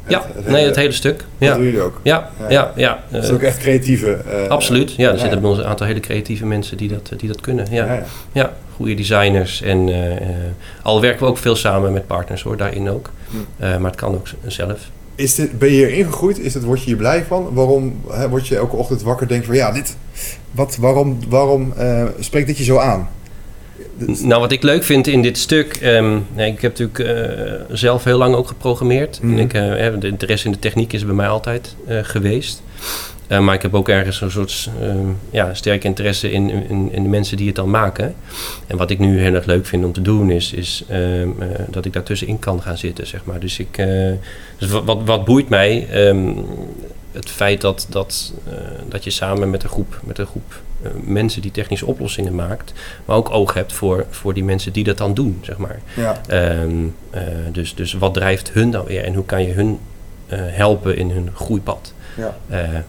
Ja, 0.07 0.25
nee, 0.47 0.65
het 0.65 0.75
hele 0.75 0.91
stuk. 0.91 1.17
Dat 1.17 1.25
Ja, 1.37 1.53
doen 1.53 1.63
jullie 1.63 1.81
ook. 1.81 1.99
ja, 2.03 2.29
Ja, 2.39 2.47
ja. 2.49 2.71
ja. 2.75 3.03
Dat 3.09 3.23
is 3.23 3.29
eh, 3.29 3.35
ook 3.35 3.41
echt 3.41 3.57
creatieve. 3.57 4.11
eh, 4.13 4.47
absoluut. 4.47 4.91
Ja, 4.95 5.07
er 5.07 5.13
ja, 5.13 5.19
zitten 5.19 5.41
bij 5.41 5.49
ons 5.49 5.59
een 5.59 5.65
aantal 5.65 5.87
hele 5.87 5.99
creatieve 5.99 6.45
mensen 6.45 6.77
die 6.77 6.89
dat, 6.89 7.11
die 7.17 7.27
dat 7.27 7.41
kunnen. 7.41 7.67
Ja, 7.71 8.03
Ja, 8.31 8.53
goede 8.75 8.93
designers. 8.93 9.61
En 9.61 9.89
eh, 9.89 10.15
eh, 10.15 10.21
al 10.83 11.01
werken 11.01 11.19
we 11.23 11.25
ook 11.29 11.37
veel 11.37 11.55
samen 11.55 11.93
met 11.93 12.07
partners 12.07 12.41
hoor, 12.41 12.57
daarin 12.57 12.89
ook. 12.89 13.09
Hm. 13.29 13.35
Eh, 13.57 13.77
maar 13.77 13.91
het 13.91 13.99
kan 13.99 14.13
ook 14.13 14.27
zelf. 14.47 14.79
Is 15.15 15.35
dit, 15.35 15.59
ben 15.59 15.69
je 15.69 15.75
hier 15.75 15.89
ingegroeid? 15.89 16.39
Is 16.39 16.53
het, 16.53 16.63
word 16.63 16.79
je 16.79 16.85
hier 16.85 16.95
blij 16.95 17.23
van? 17.27 17.49
Waarom 17.53 18.01
hè, 18.09 18.29
word 18.29 18.47
je 18.47 18.55
elke 18.57 18.75
ochtend 18.75 19.01
wakker 19.01 19.23
en 19.23 19.27
denkt 19.31 19.45
van 19.45 19.55
ja, 19.55 19.71
dit, 19.71 19.97
wat, 20.51 20.75
waarom, 20.79 21.19
waarom 21.29 21.73
eh, 21.77 22.03
spreekt 22.19 22.47
dit 22.47 22.57
je 22.57 22.63
zo 22.63 22.77
aan? 22.77 23.09
Nou, 24.05 24.41
wat 24.41 24.51
ik 24.51 24.63
leuk 24.63 24.83
vind 24.83 25.07
in 25.07 25.21
dit 25.21 25.37
stuk... 25.37 25.81
nee, 26.35 26.51
ik 26.51 26.61
heb 26.61 26.79
natuurlijk 26.79 26.99
eh, 26.99 27.75
zelf 27.75 28.03
heel 28.03 28.17
lang 28.17 28.35
ook 28.35 28.47
geprogrammeerd. 28.47 29.19
En 29.21 29.39
ik, 29.39 29.51
hè, 29.51 29.97
de 29.97 30.07
interesse 30.07 30.45
in 30.45 30.51
de 30.51 30.59
techniek 30.59 30.93
is 30.93 31.05
bij 31.05 31.15
mij 31.15 31.27
altijd 31.27 31.75
eh, 31.87 31.99
geweest. 32.01 32.61
Maar 33.27 33.53
ik 33.53 33.61
heb 33.61 33.73
ook 33.73 33.89
ergens 33.89 34.21
een 34.21 34.31
soort 34.31 34.69
ehm, 34.81 35.07
ja, 35.31 35.53
sterke 35.53 35.87
interesse 35.87 36.31
in, 36.31 36.49
in, 36.49 36.89
in 36.91 37.03
de 37.03 37.09
mensen 37.09 37.37
die 37.37 37.47
het 37.47 37.55
dan 37.55 37.69
maken. 37.69 38.15
En 38.67 38.77
wat 38.77 38.89
ik 38.89 38.99
nu 38.99 39.19
heel 39.19 39.33
erg 39.33 39.45
leuk 39.45 39.65
vind 39.65 39.85
om 39.85 39.91
te 39.91 40.01
doen 40.01 40.31
is, 40.31 40.53
is 40.53 40.83
ehm, 40.87 41.29
eh, 41.39 41.47
dat 41.69 41.85
ik 41.85 41.93
daartussenin 41.93 42.39
kan 42.39 42.61
gaan 42.61 42.77
zitten, 42.77 43.07
zeg 43.07 43.25
maar. 43.25 43.39
Dus, 43.39 43.59
ik, 43.59 43.77
dus 44.57 44.69
wat, 44.69 44.83
wat, 44.83 44.99
wat 45.03 45.25
boeit 45.25 45.49
mij? 45.49 45.87
Het 47.11 47.29
feit 47.29 47.61
dat, 47.61 47.87
dat, 47.89 48.33
eh, 48.47 48.53
dat 48.87 49.03
je 49.03 49.09
samen 49.09 49.49
met 49.49 49.63
een 49.63 49.69
groep, 49.69 49.99
met 50.03 50.17
een 50.17 50.25
groep 50.25 50.61
eh, 50.81 50.91
mensen 51.03 51.41
die 51.41 51.51
technische 51.51 51.85
oplossingen 51.85 52.35
maakt, 52.35 52.73
maar 53.05 53.15
ook 53.15 53.29
oog 53.29 53.53
hebt 53.53 53.73
voor, 53.73 54.05
voor 54.09 54.33
die 54.33 54.43
mensen 54.43 54.73
die 54.73 54.83
dat 54.83 54.97
dan 54.97 55.13
doen, 55.13 55.39
zeg 55.41 55.57
maar. 55.57 55.79
Ja, 55.95 56.21
Ehm, 56.27 56.87
eh, 57.09 57.23
dus, 57.51 57.75
dus 57.75 57.93
wat 57.93 58.13
drijft 58.13 58.51
hun 58.51 58.71
dan 58.71 58.85
weer 58.85 59.03
en 59.03 59.13
hoe 59.13 59.25
kan 59.25 59.43
je 59.43 59.53
hun 59.53 59.79
helpen 60.31 60.97
in 60.97 61.09
hun 61.11 61.29
groeipad? 61.33 61.93
ja. 62.17 62.37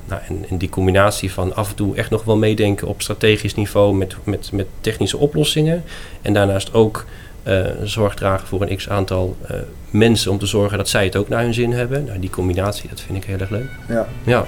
Nou, 0.06 0.20
en, 0.28 0.44
en 0.48 0.58
die 0.58 0.68
combinatie 0.68 1.32
van 1.32 1.54
af 1.54 1.68
en 1.68 1.74
toe 1.74 1.96
echt 1.96 2.10
nog 2.10 2.24
wel 2.24 2.36
meedenken 2.36 2.88
op 2.88 3.02
strategisch 3.02 3.54
niveau 3.54 3.94
met, 3.94 4.16
met, 4.24 4.52
met 4.52 4.66
technische 4.80 5.16
oplossingen. 5.16 5.84
En 6.22 6.32
daarnaast 6.32 6.74
ook 6.74 7.06
eh, 7.42 7.66
zorg 7.82 8.14
dragen 8.14 8.46
voor 8.46 8.62
een 8.62 8.76
x 8.76 8.88
aantal 8.88 9.36
eh, 9.46 9.56
mensen 9.90 10.30
om 10.30 10.38
te 10.38 10.46
zorgen 10.46 10.78
dat 10.78 10.88
zij 10.88 11.04
het 11.04 11.16
ook 11.16 11.28
naar 11.28 11.42
hun 11.42 11.54
zin 11.54 11.72
hebben. 11.72 12.04
Nou, 12.04 12.18
die 12.18 12.30
combinatie, 12.30 12.88
dat 12.88 13.00
vind 13.00 13.18
ik 13.18 13.24
heel 13.24 13.38
erg 13.38 13.50
leuk. 13.50 13.70
ja. 13.88 14.06
Ja. 14.24 14.44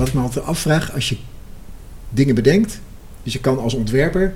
wat 0.00 0.08
ik 0.08 0.14
me 0.14 0.20
altijd 0.20 0.44
afvraag, 0.44 0.92
als 0.92 1.08
je 1.08 1.16
dingen 2.10 2.34
bedenkt, 2.34 2.80
dus 3.22 3.32
je 3.32 3.40
kan 3.40 3.58
als 3.58 3.74
ontwerper, 3.74 4.34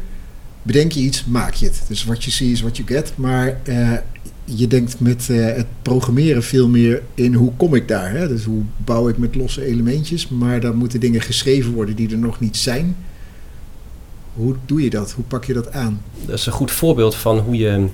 bedenk 0.63 0.93
je 0.93 1.01
iets, 1.01 1.25
maak 1.25 1.55
je 1.55 1.67
het. 1.67 1.83
Dus 1.89 2.05
wat 2.05 2.25
je 2.25 2.31
ziet 2.31 2.53
is 2.53 2.61
wat 2.61 2.77
je 2.77 2.83
get, 2.87 3.13
maar 3.17 3.57
eh, 3.63 3.93
je 4.45 4.67
denkt 4.67 5.01
met 5.01 5.31
eh, 5.31 5.45
het 5.45 5.67
programmeren 5.83 6.43
veel 6.43 6.69
meer 6.69 7.03
in 7.15 7.35
hoe 7.35 7.53
kom 7.57 7.75
ik 7.75 7.89
daar. 7.89 8.11
Hè? 8.11 8.29
Dus 8.29 8.45
hoe 8.45 8.63
bouw 8.77 9.09
ik 9.09 9.19
met 9.19 9.35
losse 9.35 9.67
elementjes. 9.67 10.29
Maar 10.29 10.61
dan 10.61 10.77
moeten 10.77 11.01
dingen 11.01 11.21
geschreven 11.21 11.73
worden 11.73 11.97
die 11.97 12.11
er 12.11 12.19
nog 12.19 12.41
niet 12.41 12.57
zijn. 12.57 12.97
Hoe 14.35 14.55
doe 14.67 14.83
je 14.83 14.91
dat? 14.91 15.13
Hoe 15.13 15.25
pak 15.25 15.45
je 15.45 15.53
dat 15.53 15.73
aan? 15.73 16.03
Dat 16.27 16.39
is 16.39 16.47
een 16.47 16.53
goed 16.53 16.71
voorbeeld 16.71 17.15
van 17.15 17.39
hoe 17.39 17.57
je 17.57 17.87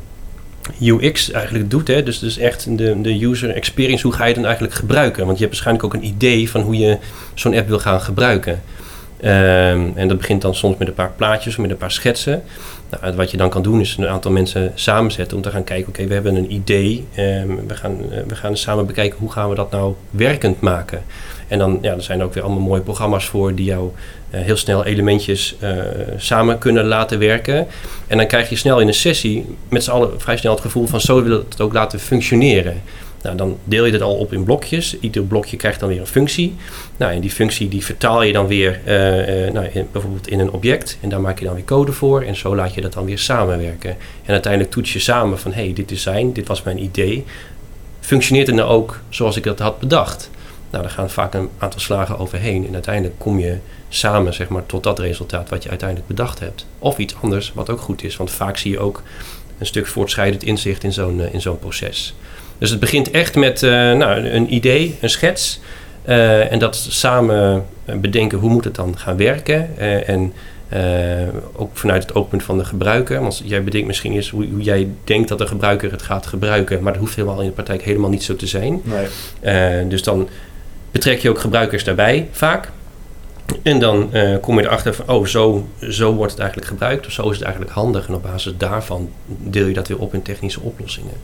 UX 0.80 1.30
eigenlijk 1.30 1.70
doet. 1.70 1.88
Hè? 1.88 2.02
Dus, 2.02 2.18
dus 2.18 2.38
echt 2.38 2.78
de, 2.78 3.00
de 3.00 3.24
user 3.24 3.50
experience, 3.50 4.06
hoe 4.06 4.16
ga 4.16 4.24
je 4.24 4.34
dan 4.34 4.44
eigenlijk 4.44 4.74
gebruiken? 4.74 5.26
Want 5.26 5.38
je 5.38 5.44
hebt 5.44 5.56
waarschijnlijk 5.56 5.86
ook 5.86 6.02
een 6.02 6.08
idee 6.08 6.50
van 6.50 6.60
hoe 6.60 6.76
je 6.76 6.98
zo'n 7.34 7.54
app 7.54 7.68
wil 7.68 7.78
gaan 7.78 8.00
gebruiken. 8.00 8.62
Ehm, 9.22 9.88
en 9.94 10.08
dat 10.08 10.16
begint 10.16 10.42
dan 10.42 10.54
soms 10.54 10.76
met 10.76 10.88
een 10.88 10.94
paar 10.94 11.12
plaatjes 11.16 11.52
of 11.52 11.60
met 11.60 11.70
een 11.70 11.76
paar 11.76 11.90
schetsen. 11.90 12.42
Nou, 12.90 13.14
wat 13.14 13.30
je 13.30 13.36
dan 13.36 13.50
kan 13.50 13.62
doen 13.62 13.80
is 13.80 13.96
een 13.96 14.08
aantal 14.08 14.30
mensen 14.30 14.72
samenzetten 14.74 15.36
om 15.36 15.42
te 15.42 15.50
gaan 15.50 15.64
kijken, 15.64 15.88
oké, 15.88 16.06
we 16.06 16.14
hebben 16.14 16.34
een 16.34 16.52
idee. 16.52 17.06
Um, 17.18 17.66
we, 17.66 17.74
gaan, 17.74 17.96
uh, 18.10 18.18
we 18.26 18.34
gaan 18.34 18.56
samen 18.56 18.86
bekijken 18.86 19.18
hoe 19.18 19.32
gaan 19.32 19.48
we 19.48 19.54
dat 19.54 19.70
nou 19.70 19.94
werkend 20.10 20.60
maken. 20.60 21.02
En 21.48 21.58
dan 21.58 21.78
ja, 21.82 21.92
er 21.92 22.02
zijn 22.02 22.22
ook 22.22 22.34
weer 22.34 22.42
allemaal 22.42 22.62
mooie 22.62 22.80
programma's 22.80 23.24
voor 23.24 23.54
die 23.54 23.64
jou 23.64 23.90
uh, 24.30 24.40
heel 24.40 24.56
snel 24.56 24.84
elementjes 24.84 25.56
uh, 25.62 25.70
samen 26.16 26.58
kunnen 26.58 26.84
laten 26.84 27.18
werken. 27.18 27.66
En 28.06 28.16
dan 28.16 28.26
krijg 28.26 28.48
je 28.48 28.56
snel 28.56 28.80
in 28.80 28.86
een 28.86 28.94
sessie 28.94 29.56
met 29.68 29.84
z'n 29.84 29.90
allen 29.90 30.20
vrij 30.20 30.36
snel 30.36 30.52
het 30.52 30.60
gevoel 30.60 30.86
van 30.86 31.00
zo 31.00 31.22
we 31.22 31.44
het 31.48 31.60
ook 31.60 31.72
laten 31.72 32.00
functioneren. 32.00 32.82
Nou, 33.22 33.36
dan 33.36 33.58
deel 33.64 33.84
je 33.84 33.92
dit 33.92 34.02
al 34.02 34.16
op 34.16 34.32
in 34.32 34.44
blokjes. 34.44 34.98
Ieder 35.00 35.22
blokje 35.22 35.56
krijgt 35.56 35.80
dan 35.80 35.88
weer 35.88 36.00
een 36.00 36.06
functie. 36.06 36.54
Nou, 36.96 37.12
en 37.12 37.20
die 37.20 37.30
functie 37.30 37.68
die 37.68 37.84
vertaal 37.84 38.22
je 38.22 38.32
dan 38.32 38.46
weer 38.46 38.80
uh, 38.86 39.46
uh, 39.46 39.52
nou, 39.52 39.66
in, 39.72 39.88
bijvoorbeeld 39.92 40.28
in 40.28 40.40
een 40.40 40.50
object. 40.50 40.98
En 41.00 41.08
daar 41.08 41.20
maak 41.20 41.38
je 41.38 41.44
dan 41.44 41.54
weer 41.54 41.64
code 41.64 41.92
voor. 41.92 42.22
En 42.22 42.36
zo 42.36 42.54
laat 42.54 42.74
je 42.74 42.80
dat 42.80 42.92
dan 42.92 43.04
weer 43.04 43.18
samenwerken. 43.18 43.90
En 44.24 44.32
uiteindelijk 44.32 44.72
toets 44.72 44.92
je 44.92 44.98
samen 44.98 45.38
van... 45.38 45.52
hé, 45.52 45.64
hey, 45.64 45.72
dit 45.72 45.88
design, 45.88 46.30
dit 46.32 46.48
was 46.48 46.62
mijn 46.62 46.82
idee. 46.82 47.24
Functioneert 48.00 48.46
het 48.46 48.56
nou 48.56 48.68
ook 48.68 49.00
zoals 49.08 49.36
ik 49.36 49.42
dat 49.42 49.58
had 49.58 49.78
bedacht? 49.78 50.30
Nou, 50.70 50.82
daar 50.82 50.92
gaan 50.92 51.10
vaak 51.10 51.34
een 51.34 51.48
aantal 51.58 51.80
slagen 51.80 52.18
overheen. 52.18 52.66
En 52.66 52.72
uiteindelijk 52.72 53.18
kom 53.18 53.38
je 53.38 53.56
samen 53.88 54.34
zeg 54.34 54.48
maar, 54.48 54.66
tot 54.66 54.82
dat 54.82 54.98
resultaat 54.98 55.48
wat 55.48 55.62
je 55.62 55.68
uiteindelijk 55.68 56.08
bedacht 56.08 56.38
hebt. 56.38 56.66
Of 56.78 56.98
iets 56.98 57.14
anders, 57.22 57.52
wat 57.54 57.70
ook 57.70 57.80
goed 57.80 58.04
is. 58.04 58.16
Want 58.16 58.30
vaak 58.30 58.56
zie 58.56 58.70
je 58.70 58.78
ook 58.78 59.02
een 59.58 59.66
stuk 59.66 59.86
voortschrijdend 59.86 60.42
inzicht 60.42 60.84
in 60.84 60.92
zo'n 60.92 61.18
uh, 61.18 61.34
in 61.34 61.40
zo'n 61.40 61.58
proces. 61.58 62.14
Dus 62.60 62.70
het 62.70 62.80
begint 62.80 63.10
echt 63.10 63.36
met 63.36 63.62
uh, 63.62 63.70
nou, 63.70 64.28
een 64.28 64.54
idee, 64.54 64.98
een 65.00 65.10
schets. 65.10 65.60
Uh, 66.08 66.52
en 66.52 66.58
dat 66.58 66.76
samen 66.76 67.64
bedenken 67.84 68.38
hoe 68.38 68.50
moet 68.50 68.64
het 68.64 68.74
dan 68.74 68.98
gaan 68.98 69.16
werken. 69.16 69.70
Uh, 69.78 70.08
en 70.08 70.32
ook 71.52 71.70
vanuit 71.76 72.02
het 72.02 72.14
oogpunt 72.14 72.42
van 72.42 72.58
de 72.58 72.64
gebruiker. 72.64 73.20
Want 73.20 73.42
jij 73.44 73.64
bedenkt 73.64 73.86
misschien 73.86 74.12
eens 74.12 74.30
hoe, 74.30 74.46
hoe, 74.46 74.60
jij 74.60 74.88
denkt 75.04 75.28
dat 75.28 75.38
de 75.38 75.46
gebruiker 75.46 75.90
het 75.90 76.02
gaat 76.02 76.26
gebruiken. 76.26 76.82
Maar 76.82 76.92
dat 76.92 77.00
hoeft 77.00 77.16
helemaal 77.16 77.40
in 77.40 77.46
de 77.46 77.52
praktijk 77.52 77.82
helemaal 77.82 78.10
niet 78.10 78.22
zo 78.22 78.36
te 78.36 78.46
zijn. 78.46 78.82
Nee. 78.82 79.88
dus 79.88 80.02
dan 80.02 80.28
betrek 80.90 81.20
je 81.20 81.30
ook 81.30 81.38
gebruikers 81.38 81.84
daarbij 81.84 82.28
vaak. 82.30 82.70
En 83.62 83.78
dan 83.78 84.10
kom 84.40 84.58
je 84.58 84.64
erachter 84.64 84.94
van, 84.94 85.08
oh, 85.08 85.26
zo, 85.26 85.68
zo 85.88 86.12
wordt 86.12 86.32
het 86.32 86.40
eigenlijk 86.40 86.70
gebruikt. 86.70 87.06
Of 87.06 87.12
zo 87.12 87.30
is 87.30 87.36
het 87.36 87.44
eigenlijk 87.44 87.74
handig. 87.74 88.08
En 88.08 88.14
op 88.14 88.22
basis 88.22 88.52
daarvan 88.56 89.10
deel 89.26 89.66
je 89.66 89.74
dat 89.74 89.88
weer 89.88 89.98
op 89.98 90.14
in 90.14 90.22
technische 90.22 90.60
oplossingen. 90.60 91.14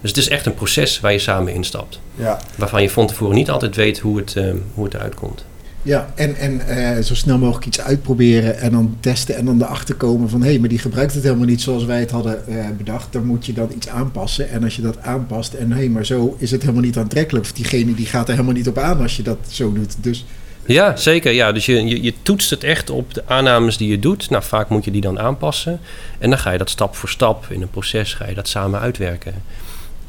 Dus 0.00 0.10
het 0.10 0.18
is 0.18 0.28
echt 0.28 0.46
een 0.46 0.54
proces 0.54 1.00
waar 1.00 1.12
je 1.12 1.18
samen 1.18 1.54
instapt. 1.54 2.00
Ja. 2.14 2.40
Waarvan 2.56 2.82
je 2.82 2.90
van 2.90 3.06
tevoren 3.06 3.36
niet 3.36 3.50
altijd 3.50 3.76
weet 3.76 3.98
hoe 3.98 4.16
het, 4.16 4.34
uh, 4.36 4.52
hoe 4.74 4.84
het 4.84 4.94
eruit 4.94 5.14
komt. 5.14 5.44
Ja, 5.82 6.08
en, 6.14 6.36
en 6.36 6.60
uh, 6.68 7.02
zo 7.02 7.14
snel 7.14 7.38
mogelijk 7.38 7.66
iets 7.66 7.80
uitproberen 7.80 8.58
en 8.58 8.72
dan 8.72 8.96
testen 9.00 9.36
en 9.36 9.44
dan 9.44 9.62
erachter 9.62 9.94
komen 9.94 10.28
van 10.28 10.42
hé, 10.42 10.48
hey, 10.48 10.58
maar 10.58 10.68
die 10.68 10.78
gebruikt 10.78 11.14
het 11.14 11.22
helemaal 11.22 11.46
niet 11.46 11.60
zoals 11.60 11.84
wij 11.84 12.00
het 12.00 12.10
hadden 12.10 12.42
uh, 12.48 12.66
bedacht. 12.76 13.12
Dan 13.12 13.26
moet 13.26 13.46
je 13.46 13.52
dan 13.52 13.70
iets 13.74 13.88
aanpassen. 13.88 14.50
En 14.50 14.64
als 14.64 14.76
je 14.76 14.82
dat 14.82 14.98
aanpast 15.02 15.52
en 15.52 15.70
hé, 15.70 15.78
hey, 15.78 15.88
maar 15.88 16.06
zo 16.06 16.36
is 16.38 16.50
het 16.50 16.60
helemaal 16.60 16.82
niet 16.82 16.96
aantrekkelijk. 16.96 17.44
Of 17.44 17.52
diegene 17.52 17.94
die 17.94 18.06
gaat 18.06 18.28
er 18.28 18.34
helemaal 18.34 18.54
niet 18.54 18.68
op 18.68 18.78
aan 18.78 19.00
als 19.00 19.16
je 19.16 19.22
dat 19.22 19.38
zo 19.48 19.72
doet. 19.72 19.96
Dus 20.00 20.24
ja, 20.66 20.96
zeker. 20.96 21.32
Ja. 21.32 21.52
Dus 21.52 21.66
je, 21.66 21.86
je, 21.86 22.02
je, 22.02 22.14
toetst 22.22 22.50
het 22.50 22.64
echt 22.64 22.90
op 22.90 23.14
de 23.14 23.22
aannames 23.26 23.76
die 23.76 23.88
je 23.88 23.98
doet. 23.98 24.30
Nou, 24.30 24.42
vaak 24.42 24.68
moet 24.68 24.84
je 24.84 24.90
die 24.90 25.00
dan 25.00 25.18
aanpassen. 25.18 25.80
En 26.18 26.30
dan 26.30 26.38
ga 26.38 26.50
je 26.50 26.58
dat 26.58 26.70
stap 26.70 26.96
voor 26.96 27.08
stap 27.08 27.46
in 27.48 27.62
een 27.62 27.70
proces 27.70 28.14
ga 28.14 28.28
je 28.28 28.34
dat 28.34 28.48
samen 28.48 28.80
uitwerken. 28.80 29.34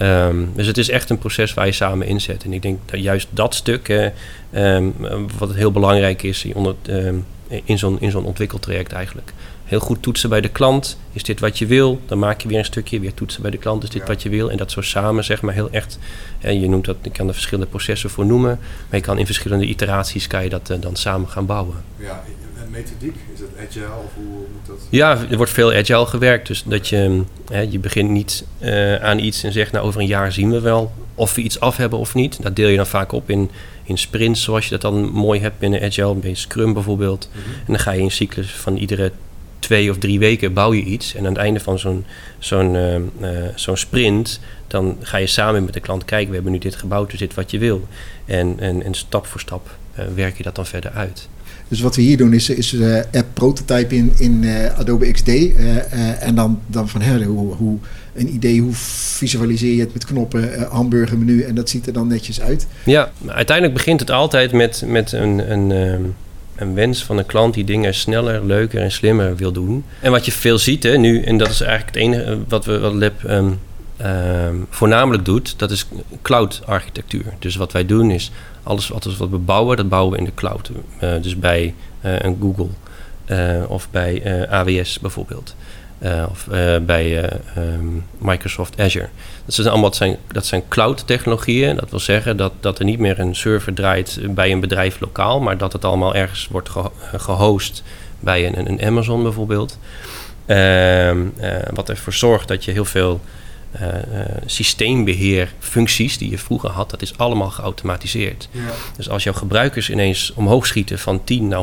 Um, 0.01 0.51
dus 0.55 0.67
het 0.67 0.77
is 0.77 0.89
echt 0.89 1.09
een 1.09 1.17
proces 1.17 1.53
waar 1.53 1.65
je 1.65 1.71
samen 1.71 2.07
inzet. 2.07 2.43
En 2.43 2.53
ik 2.53 2.61
denk 2.61 2.79
dat 2.85 3.01
juist 3.01 3.27
dat 3.29 3.55
stuk, 3.55 4.11
um, 4.53 4.93
wat 5.37 5.53
heel 5.53 5.71
belangrijk 5.71 6.23
is 6.23 6.45
onder, 6.53 6.75
um, 6.89 7.25
in 7.63 7.77
zo'n 7.77 7.97
in 7.99 8.11
zo'n 8.11 8.25
ontwikkeltraject 8.25 8.91
eigenlijk. 8.91 9.33
Heel 9.65 9.79
goed 9.79 10.01
toetsen 10.01 10.29
bij 10.29 10.41
de 10.41 10.49
klant. 10.49 10.97
Is 11.11 11.23
dit 11.23 11.39
wat 11.39 11.57
je 11.57 11.65
wil? 11.65 12.01
Dan 12.05 12.19
maak 12.19 12.41
je 12.41 12.47
weer 12.47 12.57
een 12.57 12.65
stukje. 12.65 12.99
Weer 12.99 13.13
toetsen 13.13 13.41
bij 13.41 13.51
de 13.51 13.57
klant. 13.57 13.83
Is 13.83 13.89
dit 13.89 14.01
ja. 14.01 14.07
wat 14.07 14.23
je 14.23 14.29
wil? 14.29 14.51
En 14.51 14.57
dat 14.57 14.71
zo 14.71 14.81
samen, 14.81 15.23
zeg 15.23 15.41
maar, 15.41 15.53
heel 15.53 15.69
echt. 15.71 15.99
En 16.39 16.59
je 16.59 16.69
noemt 16.69 16.85
dat, 16.85 16.95
ik 17.01 17.13
kan 17.13 17.27
er 17.27 17.33
verschillende 17.33 17.69
processen 17.69 18.09
voor 18.09 18.25
noemen. 18.25 18.59
Maar 18.89 18.99
je 18.99 19.05
kan 19.05 19.17
in 19.17 19.25
verschillende 19.25 19.65
iteraties 19.65 20.27
kan 20.27 20.43
je 20.43 20.49
dat 20.49 20.69
uh, 20.69 20.77
dan 20.79 20.95
samen 20.95 21.27
gaan 21.27 21.45
bouwen. 21.45 21.75
Ja, 21.97 22.23
methodiek, 22.71 23.15
is 23.33 23.39
dat 23.39 23.49
agile 23.67 24.03
of 24.05 24.13
hoe 24.15 24.25
moet 24.25 24.67
dat? 24.67 24.87
Ja, 24.89 25.17
er 25.29 25.37
wordt 25.37 25.51
veel 25.51 25.73
agile 25.73 26.05
gewerkt. 26.05 26.47
Dus 26.47 26.63
dat 26.63 26.87
je, 26.87 27.23
hè, 27.51 27.59
je 27.59 27.79
begint 27.79 28.09
niet 28.09 28.45
uh, 28.59 28.95
aan 28.95 29.19
iets 29.19 29.43
en 29.43 29.51
zegt, 29.51 29.71
nou 29.71 29.85
over 29.85 30.01
een 30.01 30.07
jaar 30.07 30.31
zien 30.31 30.51
we 30.51 30.59
wel 30.59 30.91
of 31.15 31.35
we 31.35 31.41
iets 31.41 31.59
af 31.59 31.77
hebben 31.77 31.99
of 31.99 32.13
niet. 32.13 32.41
Dat 32.41 32.55
deel 32.55 32.67
je 32.67 32.77
dan 32.77 32.87
vaak 32.87 33.11
op 33.11 33.29
in, 33.29 33.49
in 33.83 33.97
sprints, 33.97 34.43
zoals 34.43 34.63
je 34.63 34.69
dat 34.69 34.81
dan 34.81 35.11
mooi 35.11 35.39
hebt 35.39 35.59
binnen 35.59 35.81
agile, 35.81 36.15
bij 36.15 36.33
Scrum 36.33 36.73
bijvoorbeeld. 36.73 37.29
Mm-hmm. 37.33 37.53
En 37.53 37.65
dan 37.65 37.79
ga 37.79 37.91
je 37.91 38.01
in 38.01 38.11
cyclus 38.11 38.51
van 38.51 38.77
iedere 38.77 39.11
twee 39.59 39.89
of 39.89 39.97
drie 39.97 40.19
weken 40.19 40.53
bouw 40.53 40.73
je 40.73 40.83
iets. 40.83 41.15
En 41.15 41.19
aan 41.25 41.31
het 41.31 41.37
einde 41.37 41.59
van 41.59 41.79
zo'n 41.79 42.05
zo'n 42.39 42.73
uh, 42.75 42.95
uh, 42.95 43.01
zo'n 43.55 43.77
sprint, 43.77 44.39
dan 44.67 44.97
ga 45.01 45.17
je 45.17 45.27
samen 45.27 45.63
met 45.63 45.73
de 45.73 45.79
klant 45.79 46.05
kijken, 46.05 46.27
we 46.27 46.33
hebben 46.33 46.51
nu 46.51 46.57
dit 46.57 46.75
gebouwd, 46.75 47.09
dus 47.09 47.19
dit 47.19 47.33
wat 47.33 47.51
je 47.51 47.57
wil. 47.57 47.87
En, 48.25 48.55
en, 48.59 48.83
en 48.83 48.93
stap 48.93 49.25
voor 49.25 49.39
stap 49.39 49.77
uh, 49.99 50.05
werk 50.15 50.37
je 50.37 50.43
dat 50.43 50.55
dan 50.55 50.65
verder 50.65 50.91
uit. 50.91 51.27
Dus 51.67 51.81
wat 51.81 51.95
we 51.95 52.01
hier 52.01 52.17
doen 52.17 52.33
is, 52.33 52.49
is 52.49 52.73
uh, 52.73 52.95
app 52.95 53.27
prototype 53.33 53.95
in, 53.95 54.11
in 54.17 54.45
Adobe 54.77 55.11
XD. 55.11 55.29
En 56.19 56.35
dan, 56.35 56.59
dan 56.67 56.89
van 56.89 57.23
hoe, 57.23 57.53
hoe 57.53 57.77
een 58.13 58.33
idee, 58.33 58.61
hoe 58.61 58.73
visualiseer 58.73 59.73
je 59.73 59.79
het 59.79 59.93
met 59.93 60.05
knoppen, 60.05 60.63
hamburgermenu 60.69 61.41
en 61.41 61.55
dat 61.55 61.69
ziet 61.69 61.87
er 61.87 61.93
dan 61.93 62.07
netjes 62.07 62.41
uit. 62.41 62.67
Ja, 62.85 63.11
uiteindelijk 63.25 63.77
begint 63.77 63.99
het 63.99 64.11
altijd 64.11 64.51
met, 64.51 64.83
met 64.85 65.11
een, 65.11 65.51
een, 65.51 66.15
een 66.59 66.73
wens 66.73 67.03
van 67.03 67.17
een 67.17 67.25
klant 67.25 67.53
die 67.53 67.63
dingen 67.63 67.93
sneller, 67.93 68.45
leuker 68.45 68.81
en 68.81 68.91
slimmer 68.91 69.35
wil 69.35 69.51
doen. 69.51 69.85
En 69.99 70.11
wat 70.11 70.25
je 70.25 70.31
veel 70.31 70.57
ziet 70.57 70.83
hè, 70.83 70.97
nu, 70.97 71.21
en 71.21 71.37
dat 71.37 71.49
is 71.49 71.61
eigenlijk 71.61 71.95
het 71.95 72.03
enige 72.03 72.37
wat 72.47 72.65
we 72.65 72.79
wat 72.79 72.93
Lab 72.93 73.23
um, 73.23 73.59
um, 74.01 74.67
voornamelijk 74.69 75.25
doet, 75.25 75.59
dat 75.59 75.71
is 75.71 75.87
cloud 76.21 76.61
architectuur. 76.65 77.25
Dus 77.39 77.55
wat 77.55 77.71
wij 77.71 77.85
doen 77.85 78.11
is 78.11 78.31
alles 78.63 78.87
wat, 78.87 79.17
wat 79.17 79.29
we 79.29 79.37
bouwen, 79.37 79.77
dat 79.77 79.89
bouwen 79.89 80.11
we 80.11 80.17
in 80.17 80.25
de 80.25 80.33
cloud. 80.33 80.71
Uh, 81.03 81.13
dus 81.21 81.39
bij 81.39 81.73
uh, 82.05 82.19
een 82.19 82.37
Google 82.41 82.67
of 83.67 83.87
bij 83.91 84.47
AWS 84.49 84.99
bijvoorbeeld. 84.99 85.55
Of 86.29 86.47
bij 86.81 87.29
um, 87.57 88.05
Microsoft 88.17 88.79
Azure. 88.79 89.09
Dat 89.45 89.53
zijn 89.55 89.67
allemaal 89.67 89.93
dat 90.31 90.45
zijn, 90.45 90.67
cloud 90.67 91.07
technologieën. 91.07 91.75
Dat 91.75 91.89
wil 91.89 91.99
zeggen 91.99 92.37
dat, 92.37 92.51
dat 92.59 92.79
er 92.79 92.85
niet 92.85 92.99
meer 92.99 93.19
een 93.19 93.35
server 93.35 93.73
draait 93.73 94.19
bij 94.29 94.51
een 94.51 94.59
bedrijf 94.59 94.99
lokaal, 94.99 95.39
maar 95.39 95.57
dat 95.57 95.73
het 95.73 95.85
allemaal 95.85 96.15
ergens 96.15 96.47
wordt 96.51 96.69
ge 96.69 96.89
gehost 97.17 97.83
bij 98.19 98.47
een, 98.47 98.69
een 98.69 98.81
Amazon 98.81 99.23
bijvoorbeeld. 99.23 99.77
wat 101.73 101.89
ervoor 101.89 102.13
zorgt 102.13 102.47
dat 102.47 102.65
je 102.65 102.71
heel 102.71 102.85
veel 102.85 103.21
uh, 103.75 103.87
uh, 103.87 104.21
systeembeheerfuncties 104.45 106.17
die 106.17 106.29
je 106.29 106.37
vroeger 106.37 106.69
had, 106.69 106.89
dat 106.89 107.01
is 107.01 107.17
allemaal 107.17 107.49
geautomatiseerd. 107.49 108.49
Ja. 108.51 108.61
Dus 108.95 109.09
als 109.09 109.23
jouw 109.23 109.33
gebruikers 109.33 109.89
ineens 109.89 110.33
omhoog 110.35 110.65
schieten 110.65 110.99
van 110.99 111.23
10 111.23 111.47
naar 111.47 111.61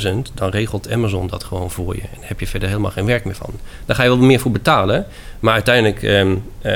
100.000, 0.00 0.08
dan 0.34 0.50
regelt 0.50 0.92
Amazon 0.92 1.26
dat 1.26 1.44
gewoon 1.44 1.70
voor 1.70 1.94
je. 1.94 2.00
En 2.00 2.18
heb 2.20 2.40
je 2.40 2.46
verder 2.46 2.68
helemaal 2.68 2.90
geen 2.90 3.04
werk 3.04 3.24
meer 3.24 3.34
van. 3.34 3.50
Daar 3.84 3.96
ga 3.96 4.02
je 4.02 4.08
wel 4.08 4.18
meer 4.18 4.40
voor 4.40 4.50
betalen, 4.50 5.06
maar 5.40 5.52
uiteindelijk 5.52 6.02
um, 6.02 6.42
uh, 6.62 6.72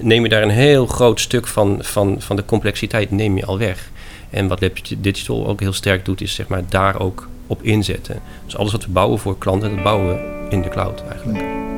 neem 0.00 0.22
je 0.22 0.28
daar 0.28 0.42
een 0.42 0.50
heel 0.50 0.86
groot 0.86 1.20
stuk 1.20 1.46
van, 1.46 1.78
van, 1.80 2.16
van 2.18 2.36
de 2.36 2.44
complexiteit 2.44 3.10
neem 3.10 3.36
je 3.36 3.46
al 3.46 3.58
weg. 3.58 3.90
En 4.30 4.48
wat 4.48 4.60
Digital 4.98 5.46
ook 5.46 5.60
heel 5.60 5.72
sterk 5.72 6.04
doet, 6.04 6.20
is 6.20 6.34
zeg 6.34 6.48
maar 6.48 6.62
daar 6.68 7.00
ook 7.00 7.28
op 7.46 7.62
inzetten. 7.62 8.20
Dus 8.44 8.56
alles 8.56 8.72
wat 8.72 8.84
we 8.84 8.90
bouwen 8.90 9.18
voor 9.18 9.38
klanten, 9.38 9.74
dat 9.74 9.82
bouwen 9.82 10.08
we 10.08 10.46
in 10.50 10.62
de 10.62 10.68
cloud 10.68 11.02
eigenlijk. 11.10 11.71